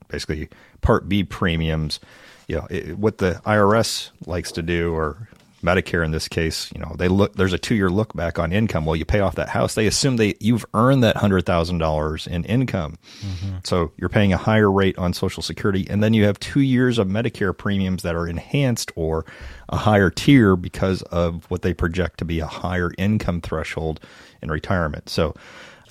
basically 0.09 0.49
Part 0.83 1.09
B 1.09 1.25
premiums. 1.25 1.99
You 2.47 2.57
know, 2.57 2.67
it, 2.71 2.97
what 2.97 3.19
the 3.19 3.41
IRS 3.45 4.11
likes 4.25 4.53
to 4.53 4.63
do, 4.63 4.95
or 4.95 5.29
Medicare 5.67 6.05
in 6.05 6.13
this 6.13 6.29
case, 6.29 6.71
you 6.73 6.81
know, 6.81 6.95
they 6.97 7.09
look 7.09 7.35
there's 7.35 7.53
a 7.53 7.59
two 7.59 7.75
year 7.75 7.91
look 7.91 8.15
back 8.15 8.39
on 8.39 8.53
income. 8.53 8.85
Well, 8.87 8.97
you 8.97 9.05
pay 9.05 9.21
off 9.21 9.35
that 9.35 9.49
house, 9.49 9.75
they 9.75 9.87
assume 9.87 10.17
they 10.17 10.35
you've 10.41 10.65
earned 10.75 11.03
that 11.03 11.17
hundred 11.17 11.45
thousand 11.45 11.79
dollars 11.79 12.27
in 12.27 12.45
income. 12.45 12.97
Mm-hmm. 13.21 13.57
So 13.65 13.93
you're 13.97 14.09
paying 14.09 14.33
a 14.33 14.37
higher 14.37 14.71
rate 14.71 14.97
on 14.97 15.13
Social 15.13 15.43
Security, 15.43 15.87
and 15.91 16.03
then 16.03 16.15
you 16.15 16.25
have 16.25 16.39
two 16.39 16.61
years 16.61 16.99
of 16.99 17.09
Medicare 17.09 17.57
premiums 17.57 18.03
that 18.03 18.15
are 18.15 18.29
enhanced 18.29 18.93
or 18.95 19.27
a 19.69 19.77
higher 19.77 20.11
tier 20.11 20.57
because 20.57 21.03
of 21.03 21.45
what 21.51 21.63
they 21.63 21.75
project 21.75 22.19
to 22.19 22.25
be 22.25 22.41
a 22.41 22.47
higher 22.47 22.93
income 22.97 23.41
threshold 23.41 24.01
in 24.41 24.51
retirement. 24.51 25.09
So 25.09 25.35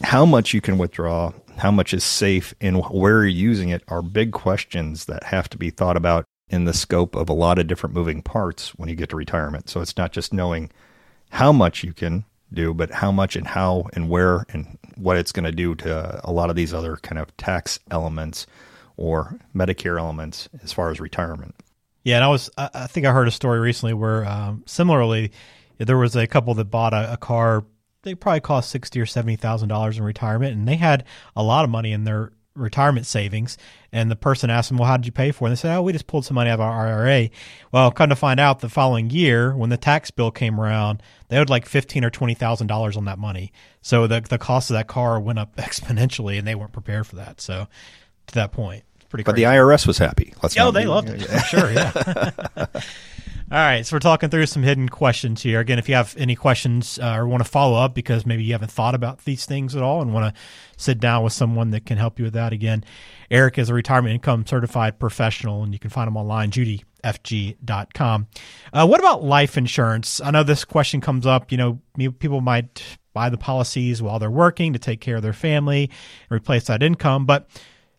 how 0.04 0.26
much 0.26 0.54
you 0.54 0.62
can 0.62 0.78
withdraw, 0.78 1.32
how 1.58 1.72
much 1.72 1.94
is 1.94 2.04
safe, 2.04 2.54
and 2.62 2.82
where 2.86 3.24
you're 3.24 3.28
using 3.28 3.70
it 3.70 3.84
are 3.88 4.02
big 4.02 4.32
questions 4.32 5.06
that 5.06 5.24
have 5.24 5.50
to 5.50 5.58
be 5.58 5.70
thought 5.70 5.98
about 5.98 6.26
in 6.50 6.66
the 6.66 6.74
scope 6.74 7.16
of 7.16 7.30
a 7.30 7.34
lot 7.34 7.60
of 7.60 7.68
different 7.68 7.96
moving 7.96 8.22
parts 8.22 8.76
when 8.76 8.90
you 8.90 8.96
get 8.96 9.10
to 9.10 9.16
retirement. 9.16 9.70
So 9.70 9.82
it's 9.82 9.98
not 9.98 10.12
just 10.12 10.34
knowing 10.34 10.72
how 11.32 11.52
much 11.52 11.84
you 11.84 11.94
can 11.94 12.26
do, 12.54 12.74
but 12.74 12.92
how 12.92 13.12
much 13.12 13.36
and 13.36 13.48
how 13.48 13.88
and 13.94 14.10
where 14.10 14.46
and 14.50 14.78
what 14.96 15.18
it's 15.18 15.32
going 15.32 15.46
to 15.46 15.52
do 15.52 15.76
to 15.76 16.22
a 16.24 16.32
lot 16.32 16.50
of 16.50 16.56
these 16.56 16.74
other 16.74 16.98
kind 16.98 17.20
of 17.20 17.36
tax 17.38 17.80
elements 17.92 18.46
or 18.98 19.40
Medicare 19.56 19.98
elements 19.98 20.48
as 20.64 20.72
far 20.72 20.90
as 20.90 21.00
retirement. 21.00 21.56
Yeah, 22.04 22.18
and 22.18 22.24
I 22.24 22.30
was 22.30 22.50
I 22.58 22.86
think 22.88 23.06
I 23.06 23.12
heard 23.12 23.28
a 23.28 23.32
story 23.32 23.60
recently 23.60 23.94
where 23.94 24.26
um, 24.26 24.64
similarly 24.68 25.32
there 25.80 25.98
was 25.98 26.16
a 26.16 26.28
couple 26.28 26.54
that 26.54 26.66
bought 26.66 26.94
a, 26.94 27.14
a 27.14 27.18
car. 27.18 27.66
They 28.04 28.14
probably 28.14 28.42
cost 28.42 28.70
sixty 28.70 29.02
or 29.02 29.08
seventy 29.08 29.36
thousand 29.36 29.70
dollars 29.70 29.98
in 29.98 30.04
retirement, 30.04 30.56
and 30.56 30.68
they 30.68 30.76
had 30.76 31.04
a 31.36 31.42
lot 31.42 31.66
of 31.66 31.72
money 31.72 31.92
in 31.92 32.04
their 32.04 32.32
retirement 32.56 33.06
savings. 33.06 33.58
And 33.92 34.10
the 34.10 34.16
person 34.16 34.50
asked 34.50 34.70
them, 34.70 34.78
Well, 34.78 34.88
how 34.88 34.98
did 34.98 35.06
you 35.06 35.12
pay 35.12 35.32
for 35.32 35.46
it? 35.46 35.50
And 35.50 35.58
they 35.58 35.62
said, 35.62 35.76
Oh, 35.78 35.82
we 35.82 35.94
just 35.94 36.08
pulled 36.08 36.26
some 36.26 36.36
money 36.36 36.50
out 36.50 36.56
of 36.56 36.62
our 36.62 36.88
IRA. 36.88 37.30
Well, 37.72 37.92
come 37.92 38.10
to 38.10 38.16
find 38.16 38.40
out 38.40 38.60
the 38.60 38.70
following 38.70 39.10
year, 39.10 39.56
when 39.56 39.70
the 39.70 39.78
tax 39.78 40.12
bill 40.12 40.32
came 40.32 40.60
around, 40.60 41.02
they 41.28 41.38
owed 41.38 41.50
like 41.50 41.66
fifteen 41.66 42.04
or 42.04 42.10
twenty 42.10 42.34
thousand 42.34 42.68
dollars 42.68 42.98
on 42.98 43.06
that 43.06 43.20
money. 43.20 43.52
So 43.82 44.08
the 44.08 44.22
the 44.22 44.38
cost 44.38 44.70
of 44.70 44.76
that 44.76 44.88
car 44.88 45.20
went 45.20 45.40
up 45.40 45.56
exponentially 45.58 46.38
and 46.38 46.48
they 46.48 46.56
weren't 46.56 46.74
prepared 46.74 47.08
for 47.08 47.18
that. 47.18 47.42
So 47.42 47.68
to 48.28 48.34
that 48.36 48.52
point. 48.52 48.84
Pretty 49.10 49.24
but 49.24 49.36
the 49.36 49.44
IRS 49.44 49.86
was 49.86 49.98
happy. 49.98 50.34
Let's 50.42 50.58
oh, 50.58 50.72
they 50.72 50.86
loved 50.86 51.10
it. 51.10 51.22
sure, 51.46 51.72
yeah. 51.72 52.66
All 53.52 53.60
right, 53.60 53.86
so 53.86 53.96
we're 53.96 54.00
talking 54.00 54.32
through 54.32 54.48
some 54.48 54.64
hidden 54.64 54.90
questions 54.90 55.44
here. 55.44 55.60
Again, 55.60 55.78
if 55.78 55.88
you 55.88 55.94
have 55.94 56.16
any 56.18 56.36
questions 56.36 56.98
uh, 56.98 57.14
or 57.16 57.28
want 57.28 57.44
to 57.44 57.50
follow 57.50 57.78
up 57.78 57.94
because 57.94 58.26
maybe 58.26 58.44
you 58.44 58.54
haven't 58.54 58.72
thought 58.72 58.96
about 58.96 59.24
these 59.24 59.46
things 59.46 59.76
at 59.76 59.84
all 59.84 60.02
and 60.02 60.12
want 60.16 60.34
to 60.34 60.42
sit 60.78 61.00
down 61.00 61.24
with 61.24 61.32
someone 61.32 61.70
that 61.70 61.86
can 61.86 62.00
help 62.00 62.18
you 62.18 62.26
with 62.26 62.34
that, 62.34 62.54
again, 62.54 62.84
Eric 63.30 63.60
is 63.60 63.70
a 63.70 63.76
retirement 63.76 64.16
income 64.16 64.48
certified 64.48 64.98
professional, 64.98 65.62
and 65.62 65.74
you 65.74 65.80
can 65.80 65.92
find 65.92 66.08
him 66.08 66.18
online, 66.18 66.50
judyfg.com. 66.50 68.28
Uh, 68.74 68.88
what 68.88 69.00
about 69.00 69.24
life 69.24 69.60
insurance? 69.60 70.20
I 70.22 70.32
know 70.32 70.42
this 70.42 70.66
question 70.66 71.00
comes 71.00 71.28
up. 71.28 71.52
You 71.52 71.60
know, 71.60 71.80
people 72.14 72.42
might 72.42 72.82
buy 73.14 73.30
the 73.30 73.38
policies 73.38 74.02
while 74.02 74.18
they're 74.18 74.32
working 74.32 74.74
to 74.74 74.80
take 74.80 75.02
care 75.02 75.18
of 75.18 75.22
their 75.22 75.34
family 75.34 75.92
and 76.32 76.36
replace 76.36 76.66
that 76.66 76.82
income, 76.82 77.28
but 77.28 77.48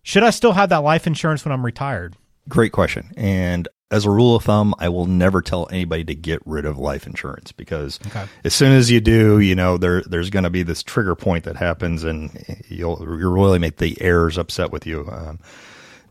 should 0.02 0.24
I 0.24 0.30
still 0.30 0.52
have 0.52 0.70
that 0.70 0.78
life 0.78 1.06
insurance 1.06 1.44
when 1.44 1.52
I'm 1.52 1.64
retired? 1.64 2.16
Great 2.48 2.72
question. 2.72 3.12
And 3.16 3.68
as 3.90 4.04
a 4.04 4.10
rule 4.10 4.34
of 4.34 4.44
thumb, 4.44 4.74
I 4.78 4.88
will 4.88 5.06
never 5.06 5.42
tell 5.42 5.68
anybody 5.70 6.04
to 6.04 6.14
get 6.14 6.40
rid 6.44 6.64
of 6.64 6.78
life 6.78 7.06
insurance 7.06 7.52
because 7.52 8.00
okay. 8.08 8.26
as 8.44 8.52
soon 8.52 8.72
as 8.72 8.90
you 8.90 9.00
do, 9.00 9.38
you 9.38 9.54
know, 9.54 9.76
there 9.76 10.02
there's 10.02 10.30
going 10.30 10.44
to 10.44 10.50
be 10.50 10.62
this 10.62 10.82
trigger 10.82 11.14
point 11.14 11.44
that 11.44 11.56
happens, 11.56 12.02
and 12.02 12.30
you'll 12.68 12.98
you'll 13.00 13.32
really 13.32 13.58
make 13.58 13.76
the 13.76 14.00
heirs 14.00 14.38
upset 14.38 14.72
with 14.72 14.86
you. 14.86 15.08
Um, 15.10 15.38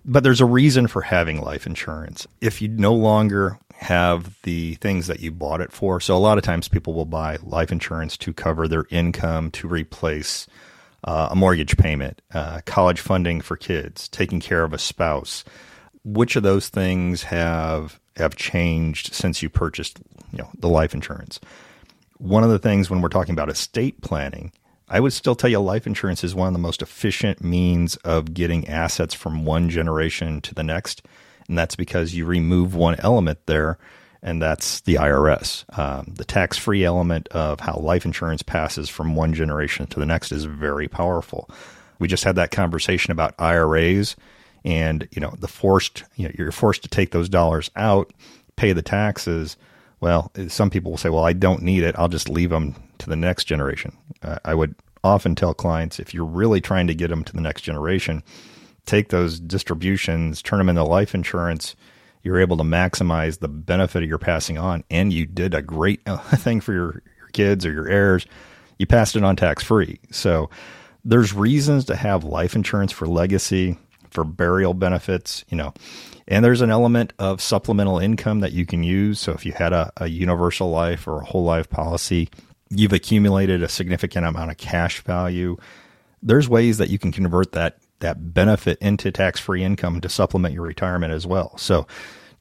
but 0.05 0.23
there's 0.23 0.41
a 0.41 0.45
reason 0.45 0.87
for 0.87 1.01
having 1.01 1.41
life 1.41 1.65
insurance. 1.65 2.27
If 2.39 2.61
you 2.61 2.67
no 2.69 2.93
longer 2.93 3.57
have 3.73 4.41
the 4.43 4.75
things 4.75 5.07
that 5.07 5.19
you 5.19 5.31
bought 5.31 5.59
it 5.59 5.73
for, 5.73 5.99
so 5.99 6.15
a 6.15 6.19
lot 6.19 6.37
of 6.37 6.43
times 6.43 6.69
people 6.69 6.93
will 6.93 7.05
buy 7.05 7.37
life 7.43 7.71
insurance 7.71 8.15
to 8.17 8.31
cover 8.31 8.67
their 8.67 8.85
income 8.89 9.51
to 9.51 9.67
replace 9.67 10.47
uh, 11.03 11.29
a 11.31 11.35
mortgage 11.35 11.75
payment, 11.75 12.21
uh, 12.33 12.61
college 12.65 13.01
funding 13.01 13.41
for 13.41 13.57
kids, 13.57 14.07
taking 14.07 14.39
care 14.39 14.63
of 14.63 14.73
a 14.73 14.77
spouse 14.77 15.43
which 16.05 16.37
of 16.37 16.43
those 16.43 16.69
things 16.69 17.23
have 17.23 17.99
have 18.15 18.37
changed 18.37 19.13
since 19.13 19.41
you 19.41 19.49
purchased 19.49 19.99
you 20.31 20.37
know 20.37 20.49
the 20.57 20.69
life 20.69 20.93
insurance? 20.93 21.41
One 22.17 22.45
of 22.45 22.49
the 22.49 22.59
things 22.59 22.89
when 22.89 23.01
we're 23.01 23.09
talking 23.09 23.33
about 23.33 23.49
estate 23.49 23.99
planning 24.01 24.53
i 24.87 24.99
would 24.99 25.13
still 25.13 25.35
tell 25.35 25.49
you 25.49 25.59
life 25.59 25.87
insurance 25.87 26.23
is 26.23 26.35
one 26.35 26.47
of 26.47 26.53
the 26.53 26.59
most 26.59 26.81
efficient 26.81 27.43
means 27.43 27.95
of 27.97 28.33
getting 28.33 28.67
assets 28.67 29.13
from 29.13 29.45
one 29.45 29.69
generation 29.69 30.41
to 30.41 30.53
the 30.53 30.63
next. 30.63 31.01
And 31.47 31.57
that's 31.57 31.75
because 31.75 32.15
you 32.15 32.25
remove 32.25 32.75
one 32.75 32.95
element 32.99 33.39
there 33.45 33.77
and 34.21 34.41
that's 34.41 34.81
the 34.81 34.95
irs 34.95 35.65
um, 35.77 36.13
the 36.17 36.25
tax-free 36.25 36.83
element 36.83 37.27
of 37.29 37.59
how 37.59 37.75
life 37.75 38.05
insurance 38.05 38.41
passes 38.41 38.89
from 38.89 39.15
one 39.15 39.33
generation 39.33 39.87
to 39.87 39.99
the 39.99 40.05
next 40.05 40.31
is 40.31 40.45
very 40.45 40.87
powerful. 40.87 41.49
We 41.99 42.07
just 42.07 42.23
had 42.23 42.35
that 42.35 42.51
conversation 42.51 43.11
about 43.11 43.35
iras 43.39 44.15
and 44.65 45.07
you 45.11 45.21
know 45.21 45.33
the 45.39 45.47
forced 45.47 46.03
you 46.15 46.27
know 46.27 46.33
you're 46.37 46.51
forced 46.51 46.81
to 46.81 46.89
take 46.89 47.11
those 47.11 47.29
dollars 47.29 47.69
out 47.75 48.11
pay 48.55 48.73
the 48.73 48.81
taxes 48.81 49.55
well 50.01 50.31
some 50.47 50.69
people 50.69 50.91
will 50.91 50.97
say 50.97 51.09
well 51.09 51.23
i 51.23 51.31
don't 51.31 51.61
need 51.61 51.83
it. 51.83 51.95
I'll 51.97 52.09
just 52.09 52.27
leave 52.27 52.49
them 52.49 52.75
to 52.97 53.09
the 53.09 53.15
next 53.15 53.45
generation. 53.45 53.95
Uh, 54.21 54.39
i 54.43 54.53
would 54.53 54.75
often 55.03 55.35
tell 55.35 55.53
clients 55.53 55.99
if 55.99 56.13
you're 56.13 56.25
really 56.25 56.59
trying 56.59 56.87
to 56.87 56.95
get 56.95 57.09
them 57.09 57.23
to 57.23 57.33
the 57.33 57.41
next 57.41 57.61
generation 57.61 58.23
take 58.85 59.09
those 59.09 59.39
distributions 59.39 60.41
turn 60.41 60.59
them 60.59 60.69
into 60.69 60.83
life 60.83 61.15
insurance. 61.15 61.75
You're 62.23 62.39
able 62.39 62.57
to 62.57 62.63
maximize 62.63 63.37
the 63.37 63.47
benefit 63.47 64.01
of 64.01 64.09
your 64.09 64.17
passing 64.17 64.57
on 64.57 64.83
and 64.89 65.13
you 65.13 65.27
did 65.27 65.53
a 65.53 65.61
great 65.61 66.01
thing 66.35 66.59
for 66.59 66.73
your, 66.73 67.03
your 67.19 67.27
kids 67.33 67.65
or 67.65 67.71
your 67.71 67.87
heirs. 67.87 68.25
You 68.79 68.87
passed 68.87 69.15
it 69.15 69.23
on 69.23 69.35
tax 69.35 69.63
free 69.63 69.99
so 70.11 70.49
there's 71.07 71.33
reasons 71.33 71.85
to 71.85 71.95
have 71.95 72.23
life 72.23 72.55
insurance 72.55 72.91
for 72.91 73.07
legacy 73.07 73.77
for 74.15 74.23
burial 74.23 74.73
benefits, 74.73 75.45
you 75.49 75.57
know. 75.57 75.73
And 76.27 76.43
there's 76.43 76.61
an 76.61 76.71
element 76.71 77.13
of 77.19 77.39
supplemental 77.39 77.99
income 77.99 78.39
that 78.39 78.51
you 78.51 78.65
can 78.65 78.83
use. 78.83 79.19
So 79.19 79.31
if 79.33 79.45
you 79.45 79.51
had 79.51 79.73
a, 79.73 79.91
a 79.97 80.07
universal 80.07 80.71
life 80.71 81.07
or 81.07 81.21
a 81.21 81.25
whole 81.25 81.43
life 81.43 81.69
policy, 81.69 82.29
you've 82.69 82.93
accumulated 82.93 83.61
a 83.61 83.69
significant 83.69 84.25
amount 84.25 84.49
of 84.49 84.57
cash 84.57 85.01
value. 85.01 85.57
There's 86.23 86.49
ways 86.49 86.79
that 86.79 86.89
you 86.89 86.97
can 86.97 87.11
convert 87.11 87.51
that 87.51 87.77
that 87.99 88.33
benefit 88.33 88.77
into 88.81 89.09
tax-free 89.09 89.63
income 89.63 90.01
to 90.01 90.09
supplement 90.09 90.53
your 90.53 90.63
retirement 90.63 91.13
as 91.13 91.25
well. 91.25 91.57
So 91.57 91.87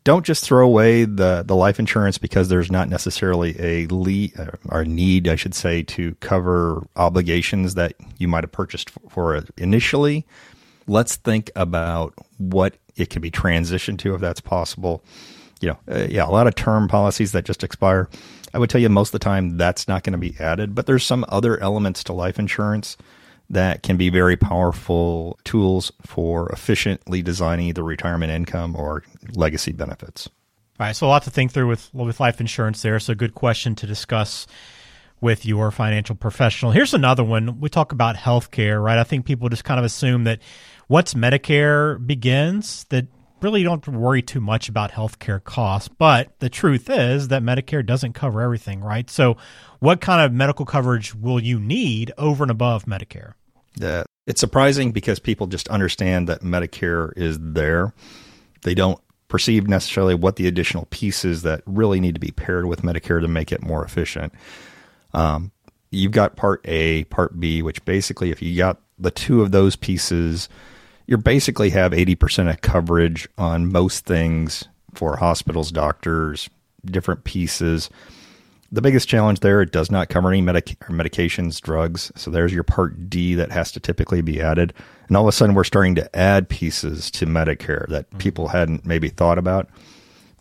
don't 0.02 0.26
just 0.26 0.45
throw 0.45 0.66
away 0.66 1.04
the, 1.04 1.45
the 1.47 1.54
life 1.57 1.78
insurance 1.78 2.19
because 2.19 2.49
there's 2.49 2.71
not 2.71 2.88
necessarily 2.88 3.57
a 3.59 3.87
uh, 3.87 4.50
or 4.69 4.85
need, 4.85 5.28
I 5.28 5.37
should 5.37 5.54
say, 5.54 5.83
to 5.85 6.14
cover 6.16 6.87
obligations 6.97 7.75
that 7.75 7.95
you 8.19 8.28
might 8.28 8.45
have 8.45 8.52
purchased 8.52 8.90
for 9.09 9.45
initially 9.57 10.26
let's 10.87 11.17
think 11.17 11.50
about 11.57 12.14
what 12.38 12.76
it 12.97 13.11
can 13.11 13.23
be 13.23 13.31
transitioned 13.31 13.99
to 13.99 14.14
if 14.14 14.21
that's 14.21 14.41
possible. 14.41 15.03
You 15.61 15.71
know, 15.71 15.79
uh, 15.91 16.07
yeah, 16.09 16.26
a 16.26 16.31
lot 16.31 16.47
of 16.47 16.55
term 16.55 16.88
policies 16.88 17.33
that 17.33 17.45
just 17.45 17.64
expire. 17.64 18.09
I 18.53 18.59
would 18.59 18.71
tell 18.71 18.81
you 18.81 18.88
most 18.88 19.09
of 19.09 19.12
the 19.12 19.25
time 19.25 19.57
that's 19.57 19.88
not 19.88 20.05
going 20.05 20.12
to 20.12 20.19
be 20.19 20.37
added, 20.38 20.75
but 20.75 20.87
there's 20.87 21.05
some 21.05 21.25
other 21.29 21.61
elements 21.61 22.05
to 22.05 22.12
life 22.12 22.38
insurance 22.38 22.97
that 23.50 23.83
can 23.83 23.97
be 23.97 24.09
very 24.09 24.37
powerful 24.37 25.38
tools 25.45 25.93
for 26.07 26.49
efficiently 26.50 27.23
designing 27.23 27.69
either 27.69 27.83
retirement 27.83 28.33
income 28.33 28.75
or 28.76 29.03
legacy 29.35 29.73
benefits. 29.73 30.29
All 30.81 30.87
right, 30.87 30.97
so 30.97 31.07
a 31.07 31.09
lot 31.09 31.23
to 31.25 31.31
think 31.31 31.53
through 31.53 31.69
with 31.69 31.93
with 31.95 32.21
life 32.21 32.41
insurance 32.41 32.83
there. 32.83 32.99
So 32.99 33.14
good 33.14 33.35
question 33.35 33.75
to 33.76 33.87
discuss 33.87 34.47
with 35.21 35.47
your 35.47 35.71
financial 35.71 36.17
professional. 36.17 36.73
Here's 36.73 36.95
another 36.95 37.25
one. 37.25 37.61
We 37.61 37.69
talk 37.69 37.93
about 37.93 38.17
healthcare, 38.17 38.83
right? 38.83 38.99
I 38.99 39.05
think 39.05 39.25
people 39.25 39.49
just 39.49 39.64
kind 39.64 39.79
of 39.79 39.85
assume 39.85 40.25
that 40.25 40.41
once 40.88 41.14
Medicare 41.14 42.05
begins, 42.05 42.85
that 42.91 43.07
really 43.45 43.62
don't 43.62 43.87
worry 43.87 44.23
too 44.23 44.41
much 44.41 44.69
about 44.69 44.91
healthcare 44.93 45.43
costs. 45.43 45.88
But 45.88 46.38
the 46.41 46.49
truth 46.49 46.88
is 46.91 47.29
that 47.29 47.43
Medicare 47.43 47.85
doesn't 47.85 48.14
cover 48.14 48.41
everything, 48.41 48.81
right? 48.81 49.09
So, 49.09 49.37
what 49.81 50.00
kind 50.00 50.25
of 50.25 50.33
medical 50.33 50.64
coverage 50.64 51.14
will 51.14 51.41
you 51.41 51.61
need 51.61 52.12
over 52.17 52.45
and 52.45 52.50
above 52.50 52.87
Medicare? 52.87 53.35
Yeah, 53.76 54.05
it's 54.26 54.41
surprising 54.41 54.93
because 54.93 55.19
people 55.19 55.47
just 55.47 55.69
understand 55.69 56.29
that 56.29 56.41
Medicare 56.41 57.12
is 57.17 57.38
there. 57.41 57.93
They 58.62 58.75
don't 58.75 59.00
perceive 59.29 59.69
necessarily 59.69 60.14
what 60.14 60.37
the 60.37 60.47
additional 60.47 60.87
pieces 60.87 61.43
that 61.43 61.62
really 61.67 62.00
need 62.00 62.14
to 62.14 62.21
be 62.21 62.31
paired 62.31 62.67
with 62.67 62.83
Medicare 62.83 63.21
to 63.21 63.29
make 63.29 63.53
it 63.53 63.62
more 63.62 63.85
efficient. 63.85 64.33
Um, 65.12 65.50
you've 65.91 66.12
got 66.12 66.37
Part 66.37 66.61
A, 66.64 67.05
Part 67.05 67.38
B, 67.38 67.62
which 67.62 67.85
basically, 67.85 68.31
if 68.31 68.41
you 68.41 68.57
got 68.57 68.81
the 68.99 69.11
two 69.11 69.43
of 69.43 69.50
those 69.50 69.76
pieces 69.76 70.49
you 71.07 71.17
basically 71.19 71.71
have 71.71 71.93
80% 71.93 72.51
of 72.51 72.61
coverage 72.61 73.29
on 73.37 73.71
most 73.71 74.05
things 74.05 74.69
for 74.95 75.17
hospitals, 75.17 75.71
doctors, 75.71 76.49
different 76.85 77.25
pieces. 77.25 77.91
The 78.73 78.83
biggest 78.83 79.09
challenge 79.09 79.41
there, 79.41 79.63
it 79.63 79.73
does 79.73 79.91
not 79.91 80.09
cover 80.09 80.31
any 80.31 80.41
medic- 80.41 80.79
medications, 80.89 81.61
drugs. 81.61 82.11
So 82.17 82.31
there's 82.31 82.53
your 82.53 82.65
part 82.65 83.09
D 83.09 83.35
that 83.35 83.53
has 83.53 83.71
to 83.73 83.81
typically 83.81 84.21
be 84.21 84.41
added. 84.41 84.73
And 85.09 85.17
all 85.17 85.25
of 85.25 85.29
a 85.29 85.33
sudden, 85.33 85.55
we're 85.55 85.65
starting 85.65 85.95
to 85.97 86.17
add 86.17 86.49
pieces 86.49 87.11
to 87.13 87.27
Medicare 87.27 87.87
that 87.89 88.09
mm-hmm. 88.09 88.19
people 88.19 88.49
hadn't 88.49 88.87
maybe 88.87 89.09
thought 89.09 89.39
about. 89.39 89.69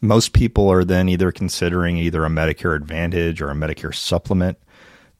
Most 0.01 0.33
people 0.33 0.69
are 0.69 0.83
then 0.83 1.07
either 1.09 1.31
considering 1.31 1.97
either 1.97 2.25
a 2.25 2.29
Medicare 2.29 2.75
Advantage 2.75 3.41
or 3.41 3.49
a 3.49 3.55
Medicare 3.55 3.93
supplement 3.95 4.57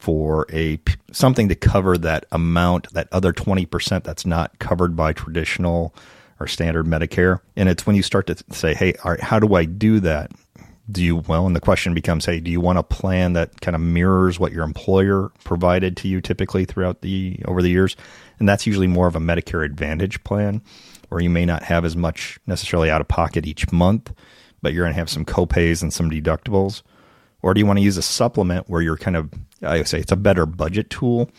for 0.04 0.44
a 0.52 0.78
something 1.12 1.48
to 1.48 1.54
cover 1.54 1.96
that 1.96 2.26
amount, 2.30 2.92
that 2.92 3.08
other 3.10 3.32
20% 3.32 4.04
that's 4.04 4.26
not 4.26 4.58
covered 4.58 4.94
by 4.94 5.14
traditional 5.14 5.94
or 6.38 6.46
standard 6.46 6.84
Medicare. 6.84 7.40
And 7.56 7.70
it's 7.70 7.86
when 7.86 7.96
you 7.96 8.02
start 8.02 8.26
to 8.26 8.36
say, 8.50 8.74
hey, 8.74 8.92
all 9.02 9.12
right, 9.12 9.20
how 9.20 9.38
do 9.38 9.54
I 9.54 9.64
do 9.64 10.00
that? 10.00 10.30
Do 10.90 11.02
you, 11.02 11.16
well, 11.16 11.46
and 11.46 11.56
the 11.56 11.60
question 11.60 11.94
becomes, 11.94 12.26
hey, 12.26 12.38
do 12.38 12.50
you 12.50 12.60
want 12.60 12.78
a 12.78 12.82
plan 12.82 13.32
that 13.32 13.62
kind 13.62 13.74
of 13.74 13.80
mirrors 13.80 14.38
what 14.38 14.52
your 14.52 14.64
employer 14.64 15.32
provided 15.42 15.96
to 15.98 16.08
you 16.08 16.20
typically 16.20 16.66
throughout 16.66 17.00
the, 17.00 17.40
over 17.46 17.62
the 17.62 17.70
years? 17.70 17.96
And 18.38 18.46
that's 18.46 18.66
usually 18.66 18.88
more 18.88 19.06
of 19.06 19.16
a 19.16 19.20
Medicare 19.20 19.64
Advantage 19.64 20.22
plan 20.22 20.60
where 21.08 21.22
you 21.22 21.30
may 21.30 21.46
not 21.46 21.62
have 21.62 21.86
as 21.86 21.96
much 21.96 22.38
necessarily 22.46 22.90
out 22.90 23.00
of 23.00 23.08
pocket 23.08 23.46
each 23.46 23.72
month, 23.72 24.12
but 24.60 24.74
you're 24.74 24.84
going 24.84 24.92
to 24.92 24.98
have 24.98 25.08
some 25.08 25.24
copays 25.24 25.80
and 25.80 25.94
some 25.94 26.10
deductibles. 26.10 26.82
Or 27.44 27.52
do 27.52 27.60
you 27.60 27.66
want 27.66 27.78
to 27.78 27.82
use 27.84 27.98
a 27.98 28.02
supplement 28.02 28.70
where 28.70 28.80
you're 28.80 28.96
kind 28.96 29.18
of, 29.18 29.30
I 29.60 29.76
would 29.76 29.86
say 29.86 30.00
it's 30.00 30.10
a 30.10 30.16
better 30.16 30.46
budget 30.46 30.88
tool 30.88 31.30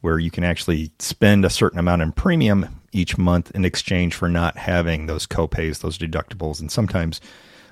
where 0.00 0.18
you 0.18 0.30
can 0.30 0.42
actually 0.42 0.90
spend 0.98 1.44
a 1.44 1.50
certain 1.50 1.78
amount 1.78 2.00
in 2.00 2.12
premium 2.12 2.80
each 2.92 3.18
month 3.18 3.50
in 3.50 3.62
exchange 3.62 4.14
for 4.14 4.26
not 4.26 4.56
having 4.56 5.04
those 5.04 5.26
copays, 5.26 5.80
those 5.80 5.98
deductibles, 5.98 6.60
and 6.60 6.72
sometimes 6.72 7.20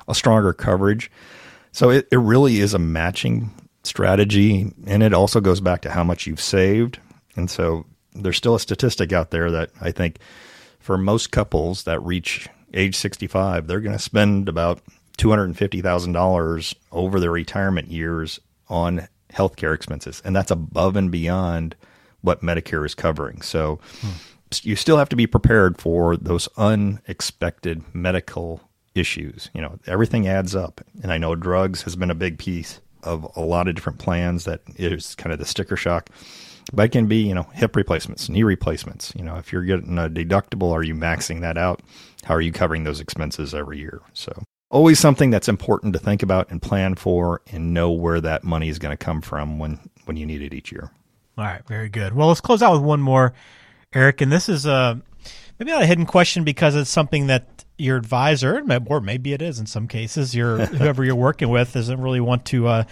a 0.06 0.14
stronger 0.14 0.52
coverage. 0.52 1.10
So 1.72 1.88
it, 1.88 2.06
it 2.12 2.18
really 2.18 2.60
is 2.60 2.74
a 2.74 2.78
matching 2.78 3.50
strategy. 3.84 4.70
And 4.86 5.02
it 5.02 5.14
also 5.14 5.40
goes 5.40 5.62
back 5.62 5.80
to 5.82 5.90
how 5.90 6.04
much 6.04 6.26
you've 6.26 6.42
saved. 6.42 7.00
And 7.36 7.50
so 7.50 7.86
there's 8.12 8.36
still 8.36 8.54
a 8.54 8.60
statistic 8.60 9.14
out 9.14 9.30
there 9.30 9.50
that 9.50 9.70
I 9.80 9.92
think 9.92 10.18
for 10.78 10.98
most 10.98 11.30
couples 11.30 11.84
that 11.84 12.02
reach 12.02 12.50
age 12.74 12.96
65, 12.96 13.66
they're 13.66 13.80
going 13.80 13.96
to 13.96 13.98
spend 13.98 14.50
about 14.50 14.82
$250,000 15.18 16.74
over 16.90 17.20
their 17.20 17.30
retirement 17.30 17.88
years 17.88 18.40
on 18.68 19.08
healthcare 19.32 19.74
expenses. 19.74 20.22
And 20.24 20.34
that's 20.34 20.50
above 20.50 20.96
and 20.96 21.10
beyond 21.10 21.74
what 22.20 22.42
Medicare 22.42 22.86
is 22.86 22.94
covering. 22.94 23.42
So 23.42 23.80
hmm. 24.00 24.10
you 24.62 24.76
still 24.76 24.98
have 24.98 25.08
to 25.10 25.16
be 25.16 25.26
prepared 25.26 25.80
for 25.80 26.16
those 26.16 26.48
unexpected 26.56 27.82
medical 27.94 28.60
issues. 28.94 29.50
You 29.54 29.62
know, 29.62 29.78
everything 29.86 30.28
adds 30.28 30.54
up. 30.54 30.80
And 31.02 31.12
I 31.12 31.18
know 31.18 31.34
drugs 31.34 31.82
has 31.82 31.96
been 31.96 32.10
a 32.10 32.14
big 32.14 32.38
piece 32.38 32.80
of 33.02 33.26
a 33.36 33.40
lot 33.40 33.68
of 33.68 33.74
different 33.74 33.98
plans 33.98 34.44
that 34.44 34.60
is 34.76 35.14
kind 35.16 35.32
of 35.32 35.38
the 35.38 35.44
sticker 35.44 35.76
shock. 35.76 36.10
But 36.72 36.84
it 36.84 36.92
can 36.92 37.06
be, 37.06 37.16
you 37.16 37.34
know, 37.34 37.42
hip 37.54 37.74
replacements, 37.74 38.28
knee 38.28 38.44
replacements. 38.44 39.12
You 39.16 39.24
know, 39.24 39.36
if 39.36 39.52
you're 39.52 39.64
getting 39.64 39.98
a 39.98 40.08
deductible, 40.08 40.70
are 40.70 40.84
you 40.84 40.94
maxing 40.94 41.40
that 41.40 41.58
out? 41.58 41.82
How 42.22 42.34
are 42.34 42.40
you 42.40 42.52
covering 42.52 42.84
those 42.84 43.00
expenses 43.00 43.52
every 43.52 43.78
year? 43.78 44.00
So 44.12 44.32
always 44.72 44.98
something 44.98 45.30
that's 45.30 45.48
important 45.48 45.92
to 45.92 45.98
think 45.98 46.22
about 46.22 46.50
and 46.50 46.60
plan 46.60 46.94
for 46.94 47.42
and 47.52 47.72
know 47.72 47.92
where 47.92 48.20
that 48.20 48.42
money 48.42 48.68
is 48.68 48.78
going 48.78 48.90
to 48.90 48.96
come 48.96 49.20
from 49.20 49.58
when, 49.58 49.78
when 50.06 50.16
you 50.16 50.26
need 50.26 50.42
it 50.42 50.52
each 50.52 50.72
year. 50.72 50.90
All 51.38 51.44
right, 51.44 51.64
very 51.68 51.88
good. 51.88 52.14
Well, 52.14 52.28
let's 52.28 52.40
close 52.40 52.62
out 52.62 52.72
with 52.72 52.82
one 52.82 53.00
more, 53.00 53.34
Eric. 53.92 54.20
And 54.22 54.32
this 54.32 54.48
is 54.48 54.66
a 54.66 55.00
maybe 55.58 55.70
not 55.70 55.82
a 55.82 55.86
hidden 55.86 56.06
question 56.06 56.42
because 56.42 56.74
it's 56.74 56.90
something 56.90 57.28
that 57.28 57.64
your 57.78 57.96
advisor, 57.96 58.64
or 58.86 59.00
maybe 59.00 59.32
it 59.32 59.42
is 59.42 59.58
in 59.58 59.66
some 59.66 59.86
cases, 59.86 60.34
your 60.34 60.66
whoever 60.66 61.04
you're 61.04 61.14
working 61.14 61.50
with 61.50 61.74
doesn't 61.74 62.00
really 62.00 62.20
want 62.20 62.46
to 62.46 62.66
uh, 62.66 62.84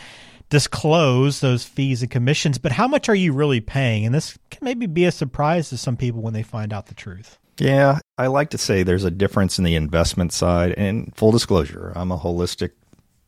disclose 0.51 1.41
those 1.41 1.65
fees 1.65 2.03
and 2.03 2.11
commissions. 2.11 2.59
But 2.59 2.73
how 2.73 2.89
much 2.89 3.09
are 3.09 3.15
you 3.15 3.33
really 3.33 3.61
paying? 3.61 4.05
And 4.05 4.15
this 4.15 4.39
can 4.51 4.65
maybe 4.65 4.87
be 4.87 5.07
a 5.07 5.13
surprise 5.13 5.71
to 5.71 5.79
some 5.79 5.97
people 5.97 6.21
when 6.21 6.35
they 6.35 6.43
find 6.43 6.73
out 6.73 6.87
the 6.87 6.95
truth. 6.95 7.39
Yeah, 7.61 7.99
I 8.17 8.29
like 8.29 8.51
to 8.51 8.59
say 8.59 8.83
there's 8.83 9.05
a 9.05 9.11
difference 9.11 9.59
in 9.59 9.65
the 9.65 9.75
investment 9.75 10.33
side. 10.33 10.73
And 10.77 11.15
full 11.15 11.31
disclosure, 11.31 11.93
I'm 11.95 12.11
a 12.11 12.19
holistic, 12.19 12.71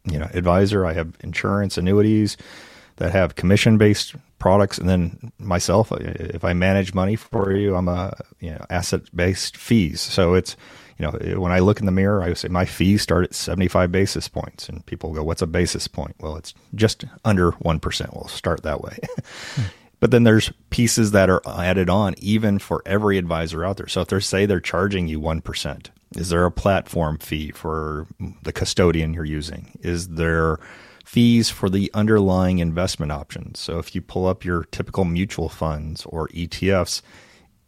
you 0.04 0.18
know, 0.18 0.28
advisor. 0.32 0.86
I 0.86 0.94
have 0.94 1.16
insurance, 1.20 1.76
annuities 1.76 2.36
that 2.96 3.12
have 3.12 3.34
commission 3.34 3.78
based 3.78 4.14
products, 4.38 4.78
and 4.78 4.88
then 4.88 5.32
myself, 5.38 5.92
if 5.92 6.44
I 6.44 6.52
manage 6.54 6.94
money 6.94 7.14
for 7.14 7.52
you, 7.52 7.76
I'm 7.76 7.88
a 7.88 8.16
you 8.40 8.50
know 8.50 8.64
asset 8.70 9.02
based 9.14 9.56
fees. 9.56 10.00
So 10.00 10.34
it's 10.34 10.56
you 10.98 11.06
know, 11.06 11.40
when 11.40 11.52
I 11.52 11.58
look 11.58 11.80
in 11.80 11.86
the 11.86 11.92
mirror, 11.92 12.22
I 12.22 12.32
say 12.34 12.48
my 12.48 12.64
fees 12.64 13.02
start 13.02 13.24
at 13.24 13.34
75 13.34 13.90
basis 13.90 14.28
points. 14.28 14.68
And 14.68 14.84
people 14.86 15.12
go, 15.12 15.24
what's 15.24 15.42
a 15.42 15.46
basis 15.46 15.88
point? 15.88 16.14
Well, 16.20 16.36
it's 16.36 16.54
just 16.74 17.04
under 17.24 17.52
1%. 17.52 18.14
We'll 18.14 18.28
start 18.28 18.62
that 18.62 18.80
way. 18.82 18.98
Hmm. 19.54 19.62
But 20.02 20.10
then 20.10 20.24
there's 20.24 20.52
pieces 20.70 21.12
that 21.12 21.30
are 21.30 21.40
added 21.46 21.88
on 21.88 22.16
even 22.18 22.58
for 22.58 22.82
every 22.84 23.18
advisor 23.18 23.64
out 23.64 23.76
there. 23.76 23.86
So 23.86 24.00
if 24.00 24.08
they're 24.08 24.20
say 24.20 24.46
they're 24.46 24.58
charging 24.58 25.06
you 25.06 25.20
1%, 25.20 25.86
is 26.16 26.28
there 26.28 26.44
a 26.44 26.50
platform 26.50 27.18
fee 27.18 27.52
for 27.52 28.08
the 28.42 28.52
custodian 28.52 29.14
you're 29.14 29.24
using? 29.24 29.78
Is 29.80 30.08
there 30.08 30.58
fees 31.04 31.50
for 31.50 31.70
the 31.70 31.88
underlying 31.94 32.58
investment 32.58 33.12
options? 33.12 33.60
So 33.60 33.78
if 33.78 33.94
you 33.94 34.02
pull 34.02 34.26
up 34.26 34.44
your 34.44 34.64
typical 34.64 35.04
mutual 35.04 35.48
funds 35.48 36.04
or 36.06 36.26
ETFs, 36.30 37.00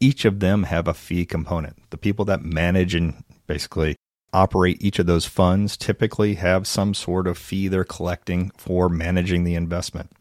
each 0.01 0.25
of 0.25 0.41
them 0.41 0.63
have 0.63 0.89
a 0.89 0.93
fee 0.93 1.25
component. 1.25 1.89
The 1.89 1.97
people 1.97 2.25
that 2.25 2.43
manage 2.43 2.95
and 2.95 3.23
basically 3.47 3.95
operate 4.33 4.83
each 4.83 4.99
of 4.99 5.05
those 5.05 5.25
funds 5.25 5.77
typically 5.77 6.33
have 6.33 6.67
some 6.67 6.93
sort 6.93 7.27
of 7.27 7.37
fee 7.37 7.69
they're 7.69 7.85
collecting 7.85 8.51
for 8.57 8.89
managing 8.89 9.45
the 9.45 9.55
investment. 9.55 10.11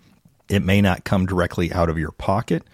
It 0.48 0.62
may 0.62 0.80
not 0.80 1.04
come 1.04 1.26
directly 1.26 1.72
out 1.72 1.88
of 1.88 1.98
your 1.98 2.12
pocket, 2.12 2.64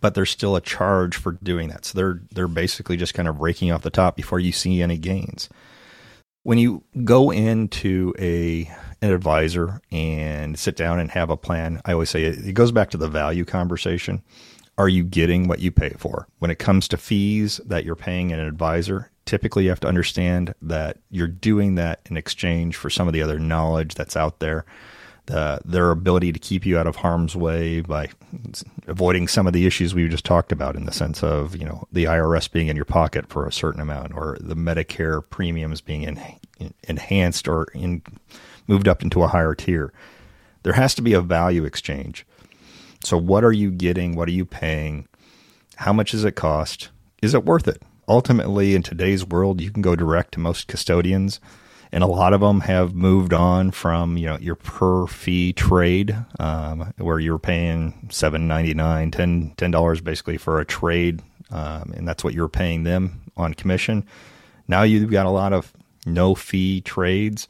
but 0.00 0.14
there's 0.14 0.30
still 0.30 0.56
a 0.56 0.60
charge 0.60 1.16
for 1.16 1.32
doing 1.32 1.68
that. 1.68 1.84
So 1.84 1.96
they're 1.96 2.20
they're 2.32 2.48
basically 2.48 2.96
just 2.96 3.14
kind 3.14 3.28
of 3.28 3.40
raking 3.40 3.70
off 3.70 3.82
the 3.82 3.90
top 3.90 4.16
before 4.16 4.40
you 4.40 4.52
see 4.52 4.82
any 4.82 4.98
gains. 4.98 5.48
When 6.42 6.58
you 6.58 6.82
go 7.04 7.30
into 7.30 8.12
a 8.18 8.70
an 9.00 9.12
advisor 9.12 9.80
and 9.90 10.58
sit 10.58 10.76
down 10.76 10.98
and 10.98 11.10
have 11.10 11.30
a 11.30 11.36
plan, 11.36 11.80
I 11.84 11.92
always 11.92 12.10
say 12.10 12.24
it, 12.24 12.46
it 12.46 12.52
goes 12.52 12.72
back 12.72 12.90
to 12.90 12.96
the 12.96 13.08
value 13.08 13.44
conversation 13.44 14.22
are 14.78 14.88
you 14.88 15.04
getting 15.04 15.48
what 15.48 15.60
you 15.60 15.70
pay 15.70 15.90
for? 15.98 16.26
When 16.38 16.50
it 16.50 16.58
comes 16.58 16.88
to 16.88 16.96
fees 16.96 17.60
that 17.66 17.84
you're 17.84 17.94
paying 17.94 18.32
an 18.32 18.40
advisor, 18.40 19.10
typically 19.26 19.64
you 19.64 19.68
have 19.68 19.80
to 19.80 19.88
understand 19.88 20.54
that 20.62 20.98
you're 21.10 21.26
doing 21.26 21.74
that 21.76 22.00
in 22.08 22.16
exchange 22.16 22.76
for 22.76 22.90
some 22.90 23.06
of 23.06 23.12
the 23.12 23.22
other 23.22 23.38
knowledge 23.38 23.94
that's 23.94 24.16
out 24.16 24.40
there. 24.40 24.64
The, 25.26 25.60
their 25.64 25.92
ability 25.92 26.32
to 26.32 26.38
keep 26.40 26.66
you 26.66 26.76
out 26.76 26.88
of 26.88 26.96
harm's 26.96 27.36
way 27.36 27.80
by 27.80 28.08
avoiding 28.88 29.28
some 29.28 29.46
of 29.46 29.52
the 29.52 29.66
issues 29.66 29.94
we 29.94 30.08
just 30.08 30.24
talked 30.24 30.50
about 30.50 30.74
in 30.74 30.84
the 30.84 30.90
sense 30.90 31.22
of 31.22 31.56
you 31.56 31.64
know 31.64 31.86
the 31.92 32.04
IRS 32.04 32.50
being 32.50 32.66
in 32.66 32.74
your 32.74 32.84
pocket 32.84 33.28
for 33.28 33.46
a 33.46 33.52
certain 33.52 33.80
amount 33.80 34.14
or 34.14 34.36
the 34.40 34.56
Medicare 34.56 35.22
premiums 35.30 35.80
being 35.80 36.02
in, 36.02 36.20
in, 36.58 36.74
enhanced 36.88 37.46
or 37.46 37.68
in, 37.72 38.02
moved 38.66 38.88
up 38.88 39.00
into 39.00 39.22
a 39.22 39.28
higher 39.28 39.54
tier. 39.54 39.92
There 40.64 40.72
has 40.72 40.92
to 40.96 41.02
be 41.02 41.12
a 41.12 41.20
value 41.20 41.64
exchange 41.64 42.26
so, 43.04 43.16
what 43.16 43.44
are 43.44 43.52
you 43.52 43.70
getting? 43.70 44.14
What 44.14 44.28
are 44.28 44.32
you 44.32 44.44
paying? 44.44 45.08
How 45.76 45.92
much 45.92 46.12
does 46.12 46.24
it 46.24 46.36
cost? 46.36 46.90
Is 47.20 47.34
it 47.34 47.44
worth 47.44 47.66
it? 47.66 47.82
Ultimately, 48.08 48.74
in 48.74 48.82
today's 48.82 49.24
world, 49.24 49.60
you 49.60 49.70
can 49.70 49.82
go 49.82 49.96
direct 49.96 50.32
to 50.32 50.40
most 50.40 50.68
custodians, 50.68 51.40
and 51.92 52.02
a 52.02 52.06
lot 52.06 52.32
of 52.32 52.40
them 52.40 52.60
have 52.60 52.94
moved 52.94 53.32
on 53.32 53.70
from 53.70 54.16
you 54.16 54.26
know 54.26 54.38
your 54.38 54.56
per 54.56 55.06
fee 55.06 55.52
trade, 55.52 56.16
um, 56.40 56.92
where 56.98 57.20
you're 57.20 57.38
paying 57.38 58.08
seven 58.10 58.48
ninety 58.48 58.74
nine, 58.74 59.10
ten 59.10 59.52
ten 59.56 59.70
dollars 59.70 60.00
basically 60.00 60.38
for 60.38 60.60
a 60.60 60.64
trade, 60.64 61.22
um, 61.50 61.92
and 61.96 62.08
that's 62.08 62.24
what 62.24 62.34
you're 62.34 62.48
paying 62.48 62.84
them 62.84 63.20
on 63.36 63.54
commission. 63.54 64.04
Now 64.68 64.82
you've 64.82 65.10
got 65.10 65.26
a 65.26 65.30
lot 65.30 65.52
of 65.52 65.72
no 66.06 66.34
fee 66.34 66.80
trades 66.80 67.46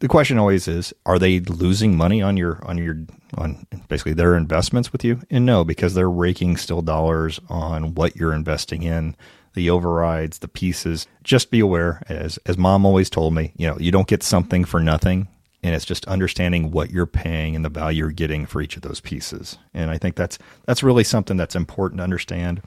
the 0.00 0.08
question 0.08 0.38
always 0.38 0.68
is 0.68 0.94
are 1.06 1.18
they 1.18 1.40
losing 1.40 1.96
money 1.96 2.22
on 2.22 2.36
your 2.36 2.60
on 2.66 2.78
your 2.78 2.96
on 3.36 3.66
basically 3.88 4.12
their 4.12 4.36
investments 4.36 4.92
with 4.92 5.04
you 5.04 5.20
and 5.30 5.44
no 5.44 5.64
because 5.64 5.94
they're 5.94 6.10
raking 6.10 6.56
still 6.56 6.82
dollars 6.82 7.40
on 7.48 7.94
what 7.94 8.16
you're 8.16 8.32
investing 8.32 8.82
in 8.82 9.16
the 9.54 9.70
overrides 9.70 10.38
the 10.38 10.48
pieces 10.48 11.06
just 11.22 11.50
be 11.50 11.60
aware 11.60 12.02
as 12.08 12.38
as 12.46 12.58
mom 12.58 12.84
always 12.84 13.10
told 13.10 13.34
me 13.34 13.52
you 13.56 13.66
know 13.66 13.76
you 13.78 13.90
don't 13.90 14.08
get 14.08 14.22
something 14.22 14.64
for 14.64 14.80
nothing 14.80 15.28
and 15.62 15.74
it's 15.74 15.84
just 15.84 16.06
understanding 16.06 16.70
what 16.70 16.90
you're 16.90 17.06
paying 17.06 17.56
and 17.56 17.64
the 17.64 17.68
value 17.68 18.04
you're 18.04 18.12
getting 18.12 18.46
for 18.46 18.60
each 18.60 18.76
of 18.76 18.82
those 18.82 19.00
pieces 19.00 19.58
and 19.74 19.90
i 19.90 19.98
think 19.98 20.14
that's 20.14 20.38
that's 20.66 20.82
really 20.82 21.04
something 21.04 21.36
that's 21.36 21.56
important 21.56 21.98
to 21.98 22.04
understand 22.04 22.60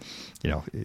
you 0.44 0.50
know 0.50 0.64
eh, 0.74 0.84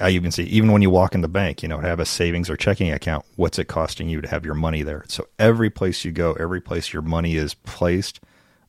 I 0.00 0.10
even 0.10 0.30
see 0.30 0.44
even 0.44 0.72
when 0.72 0.82
you 0.82 0.90
walk 0.90 1.14
in 1.14 1.20
the 1.20 1.28
bank, 1.28 1.62
you 1.62 1.68
know, 1.68 1.78
have 1.78 2.00
a 2.00 2.06
savings 2.06 2.48
or 2.48 2.56
checking 2.56 2.92
account, 2.92 3.24
what's 3.36 3.58
it 3.58 3.66
costing 3.66 4.08
you 4.08 4.20
to 4.20 4.28
have 4.28 4.44
your 4.44 4.54
money 4.54 4.82
there? 4.82 5.04
So 5.08 5.26
every 5.38 5.70
place 5.70 6.04
you 6.04 6.12
go, 6.12 6.34
every 6.34 6.60
place 6.60 6.92
your 6.92 7.02
money 7.02 7.36
is 7.36 7.54
placed, 7.54 8.20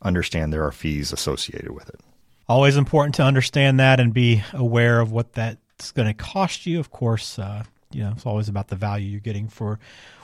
understand 0.01 0.51
there 0.51 0.65
are 0.65 0.71
fees 0.71 1.11
associated 1.13 1.71
with 1.71 1.89
it. 1.89 1.99
Always 2.47 2.77
important 2.77 3.15
to 3.15 3.23
understand 3.23 3.79
that 3.79 3.99
and 3.99 4.13
be 4.13 4.43
aware 4.53 4.99
of 4.99 5.11
what 5.11 5.33
that's 5.79 5.91
going 5.91 6.07
to 6.07 6.13
cost 6.13 6.65
you. 6.65 6.79
Of 6.79 6.91
course, 6.91 7.39
uh, 7.39 7.63
you 7.91 8.03
know, 8.03 8.11
it's 8.15 8.25
always 8.25 8.49
about 8.49 8.67
the 8.67 8.75
value 8.75 9.09
you're 9.09 9.19
getting 9.21 9.47
for 9.47 9.79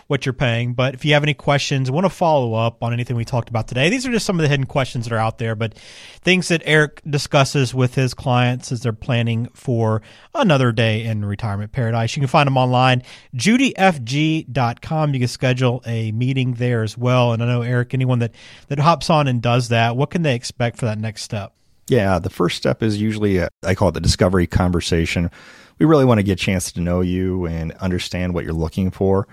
what 0.07 0.23
you're 0.23 0.33
paying. 0.33 0.73
But 0.75 0.93
if 0.93 1.03
you 1.03 1.13
have 1.13 1.23
any 1.23 1.33
questions, 1.33 1.89
want 1.89 2.05
to 2.05 2.11
follow 2.11 2.53
up 2.53 2.83
on 2.83 2.93
anything 2.93 3.15
we 3.15 3.25
talked 3.25 3.49
about 3.49 3.67
today, 3.67 3.89
these 3.89 4.05
are 4.05 4.11
just 4.11 4.25
some 4.25 4.37
of 4.37 4.43
the 4.43 4.49
hidden 4.49 4.67
questions 4.67 5.05
that 5.05 5.15
are 5.15 5.17
out 5.17 5.39
there, 5.39 5.55
but 5.55 5.73
things 6.21 6.49
that 6.49 6.61
Eric 6.65 7.01
discusses 7.09 7.73
with 7.73 7.95
his 7.95 8.13
clients 8.13 8.71
as 8.71 8.81
they're 8.81 8.93
planning 8.93 9.47
for 9.55 10.03
another 10.35 10.71
day 10.71 11.05
in 11.05 11.25
retirement 11.25 11.71
paradise. 11.71 12.15
You 12.15 12.19
can 12.19 12.27
find 12.27 12.45
them 12.45 12.57
online, 12.57 13.01
judyfg.com. 13.35 15.13
You 15.13 15.19
can 15.19 15.27
schedule 15.27 15.81
a 15.87 16.11
meeting 16.11 16.53
there 16.53 16.83
as 16.83 16.95
well. 16.95 17.33
And 17.33 17.41
I 17.41 17.47
know, 17.47 17.63
Eric, 17.63 17.95
anyone 17.95 18.19
that, 18.19 18.35
that 18.67 18.77
hops 18.77 19.09
on 19.09 19.27
and 19.27 19.41
does 19.41 19.69
that, 19.69 19.95
what 19.95 20.11
can 20.11 20.21
they 20.21 20.35
expect 20.35 20.77
for 20.77 20.85
that 20.85 20.99
next 20.99 21.23
step? 21.23 21.55
Yeah, 21.87 22.19
the 22.19 22.29
first 22.29 22.57
step 22.57 22.81
is 22.81 22.99
usually, 22.99 23.37
a, 23.37 23.49
I 23.63 23.75
call 23.75 23.89
it 23.89 23.93
the 23.93 24.01
discovery 24.01 24.47
conversation. 24.47 25.29
We 25.77 25.85
really 25.85 26.05
want 26.05 26.19
to 26.19 26.23
get 26.23 26.41
a 26.41 26.43
chance 26.43 26.71
to 26.71 26.81
know 26.81 27.01
you 27.01 27.45
and 27.45 27.71
understand 27.73 28.33
what 28.33 28.43
you're 28.43 28.53
looking 28.53 28.91
for. 28.91 29.27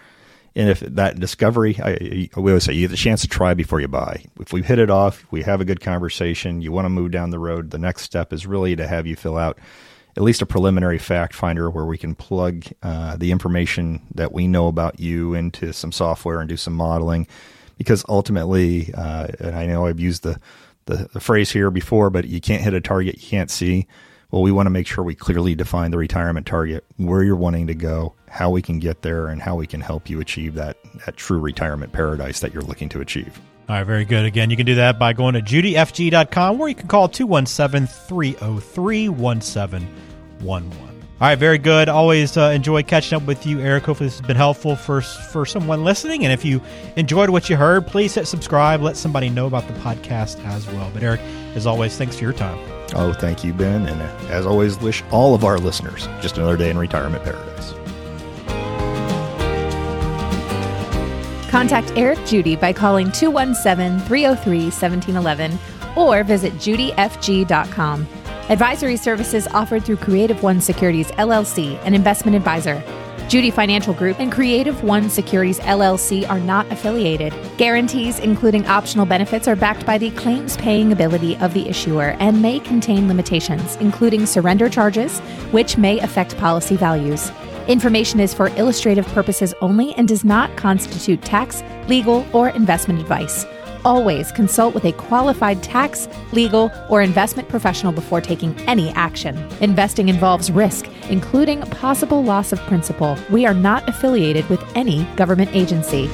And 0.54 0.68
if 0.68 0.80
that 0.80 1.18
discovery, 1.18 1.78
I, 1.82 2.28
we 2.36 2.50
always 2.50 2.64
say 2.64 2.74
you 2.74 2.82
get 2.82 2.90
the 2.90 2.96
chance 2.96 3.22
to 3.22 3.28
try 3.28 3.54
before 3.54 3.80
you 3.80 3.88
buy. 3.88 4.24
If 4.38 4.52
we 4.52 4.62
hit 4.62 4.78
it 4.78 4.90
off, 4.90 5.24
we 5.30 5.42
have 5.42 5.62
a 5.62 5.64
good 5.64 5.80
conversation, 5.80 6.60
you 6.60 6.72
want 6.72 6.84
to 6.84 6.90
move 6.90 7.10
down 7.10 7.30
the 7.30 7.38
road, 7.38 7.70
the 7.70 7.78
next 7.78 8.02
step 8.02 8.34
is 8.34 8.46
really 8.46 8.76
to 8.76 8.86
have 8.86 9.06
you 9.06 9.16
fill 9.16 9.38
out 9.38 9.58
at 10.14 10.22
least 10.22 10.42
a 10.42 10.46
preliminary 10.46 10.98
fact 10.98 11.32
finder 11.34 11.70
where 11.70 11.86
we 11.86 11.96
can 11.96 12.14
plug 12.14 12.66
uh, 12.82 13.16
the 13.16 13.32
information 13.32 14.02
that 14.14 14.30
we 14.30 14.46
know 14.46 14.68
about 14.68 15.00
you 15.00 15.32
into 15.32 15.72
some 15.72 15.90
software 15.90 16.40
and 16.40 16.50
do 16.50 16.56
some 16.58 16.74
modeling. 16.74 17.26
Because 17.78 18.04
ultimately, 18.08 18.92
uh, 18.92 19.28
and 19.40 19.56
I 19.56 19.64
know 19.64 19.86
I've 19.86 19.98
used 19.98 20.22
the, 20.22 20.38
the, 20.92 21.08
the 21.12 21.20
phrase 21.20 21.50
here 21.50 21.70
before, 21.70 22.10
but 22.10 22.26
you 22.26 22.40
can't 22.40 22.62
hit 22.62 22.74
a 22.74 22.80
target 22.80 23.16
you 23.22 23.28
can't 23.28 23.50
see. 23.50 23.86
Well, 24.30 24.42
we 24.42 24.50
want 24.50 24.66
to 24.66 24.70
make 24.70 24.86
sure 24.86 25.04
we 25.04 25.14
clearly 25.14 25.54
define 25.54 25.90
the 25.90 25.98
retirement 25.98 26.46
target, 26.46 26.84
where 26.96 27.22
you're 27.22 27.36
wanting 27.36 27.66
to 27.66 27.74
go, 27.74 28.14
how 28.30 28.48
we 28.48 28.62
can 28.62 28.78
get 28.78 29.02
there, 29.02 29.26
and 29.28 29.42
how 29.42 29.56
we 29.56 29.66
can 29.66 29.82
help 29.82 30.08
you 30.08 30.20
achieve 30.20 30.54
that, 30.54 30.78
that 31.04 31.18
true 31.18 31.38
retirement 31.38 31.92
paradise 31.92 32.40
that 32.40 32.54
you're 32.54 32.62
looking 32.62 32.88
to 32.90 33.00
achieve. 33.00 33.38
All 33.68 33.76
right, 33.76 33.84
very 33.84 34.04
good. 34.04 34.24
Again, 34.24 34.50
you 34.50 34.56
can 34.56 34.66
do 34.66 34.74
that 34.76 34.98
by 34.98 35.12
going 35.12 35.34
to 35.34 35.42
judyfg.com 35.42 36.60
or 36.60 36.68
you 36.68 36.74
can 36.74 36.88
call 36.88 37.08
217 37.08 37.86
303 37.86 39.08
1711. 39.08 40.91
All 41.22 41.28
right, 41.28 41.38
very 41.38 41.58
good. 41.58 41.88
Always 41.88 42.36
uh, 42.36 42.50
enjoy 42.52 42.82
catching 42.82 43.14
up 43.14 43.22
with 43.28 43.46
you, 43.46 43.60
Eric. 43.60 43.84
Hopefully, 43.84 44.08
this 44.08 44.18
has 44.18 44.26
been 44.26 44.36
helpful 44.36 44.74
for 44.74 45.00
for 45.00 45.46
someone 45.46 45.84
listening. 45.84 46.24
And 46.24 46.32
if 46.32 46.44
you 46.44 46.60
enjoyed 46.96 47.30
what 47.30 47.48
you 47.48 47.54
heard, 47.54 47.86
please 47.86 48.12
hit 48.16 48.26
subscribe. 48.26 48.82
Let 48.82 48.96
somebody 48.96 49.30
know 49.30 49.46
about 49.46 49.68
the 49.68 49.74
podcast 49.74 50.44
as 50.46 50.66
well. 50.66 50.90
But 50.92 51.04
Eric, 51.04 51.20
as 51.54 51.64
always, 51.64 51.96
thanks 51.96 52.16
for 52.16 52.24
your 52.24 52.32
time. 52.32 52.58
Oh, 52.96 53.12
thank 53.12 53.44
you, 53.44 53.52
Ben. 53.52 53.86
And 53.86 54.02
uh, 54.02 54.30
as 54.30 54.46
always, 54.46 54.80
wish 54.80 55.04
all 55.12 55.32
of 55.32 55.44
our 55.44 55.58
listeners 55.58 56.08
just 56.20 56.38
another 56.38 56.56
day 56.56 56.70
in 56.70 56.76
retirement 56.76 57.22
paradise. 57.22 57.72
Contact 61.52 61.92
Eric 61.94 62.26
Judy 62.26 62.56
by 62.56 62.72
calling 62.72 63.12
217 63.12 64.04
303 64.08 64.58
1711 64.64 65.56
or 65.96 66.24
visit 66.24 66.52
judyfg.com. 66.54 68.08
Advisory 68.50 68.96
services 68.96 69.46
offered 69.48 69.84
through 69.84 69.96
Creative 69.96 70.42
One 70.42 70.60
Securities 70.60 71.12
LLC, 71.12 71.78
an 71.84 71.94
investment 71.94 72.36
advisor. 72.36 72.82
Judy 73.28 73.52
Financial 73.52 73.94
Group 73.94 74.18
and 74.18 74.32
Creative 74.32 74.82
One 74.82 75.08
Securities 75.08 75.60
LLC 75.60 76.28
are 76.28 76.40
not 76.40 76.70
affiliated. 76.72 77.32
Guarantees, 77.56 78.18
including 78.18 78.66
optional 78.66 79.06
benefits, 79.06 79.46
are 79.46 79.54
backed 79.54 79.86
by 79.86 79.96
the 79.96 80.10
claims 80.10 80.56
paying 80.56 80.90
ability 80.90 81.36
of 81.36 81.54
the 81.54 81.68
issuer 81.68 82.16
and 82.18 82.42
may 82.42 82.58
contain 82.58 83.06
limitations, 83.06 83.76
including 83.76 84.26
surrender 84.26 84.68
charges, 84.68 85.20
which 85.52 85.78
may 85.78 86.00
affect 86.00 86.36
policy 86.36 86.76
values. 86.76 87.30
Information 87.68 88.18
is 88.18 88.34
for 88.34 88.48
illustrative 88.58 89.06
purposes 89.08 89.54
only 89.60 89.94
and 89.94 90.08
does 90.08 90.24
not 90.24 90.54
constitute 90.56 91.22
tax, 91.22 91.62
legal, 91.86 92.26
or 92.32 92.48
investment 92.48 93.00
advice. 93.00 93.46
Always 93.84 94.30
consult 94.30 94.74
with 94.74 94.84
a 94.84 94.92
qualified 94.92 95.62
tax, 95.62 96.08
legal, 96.32 96.70
or 96.88 97.02
investment 97.02 97.48
professional 97.48 97.92
before 97.92 98.20
taking 98.20 98.58
any 98.68 98.90
action. 98.90 99.36
Investing 99.60 100.08
involves 100.08 100.50
risk, 100.50 100.88
including 101.10 101.62
possible 101.62 102.22
loss 102.22 102.52
of 102.52 102.60
principal. 102.60 103.16
We 103.30 103.44
are 103.44 103.54
not 103.54 103.88
affiliated 103.88 104.48
with 104.48 104.62
any 104.76 105.04
government 105.16 105.50
agency. 105.52 106.08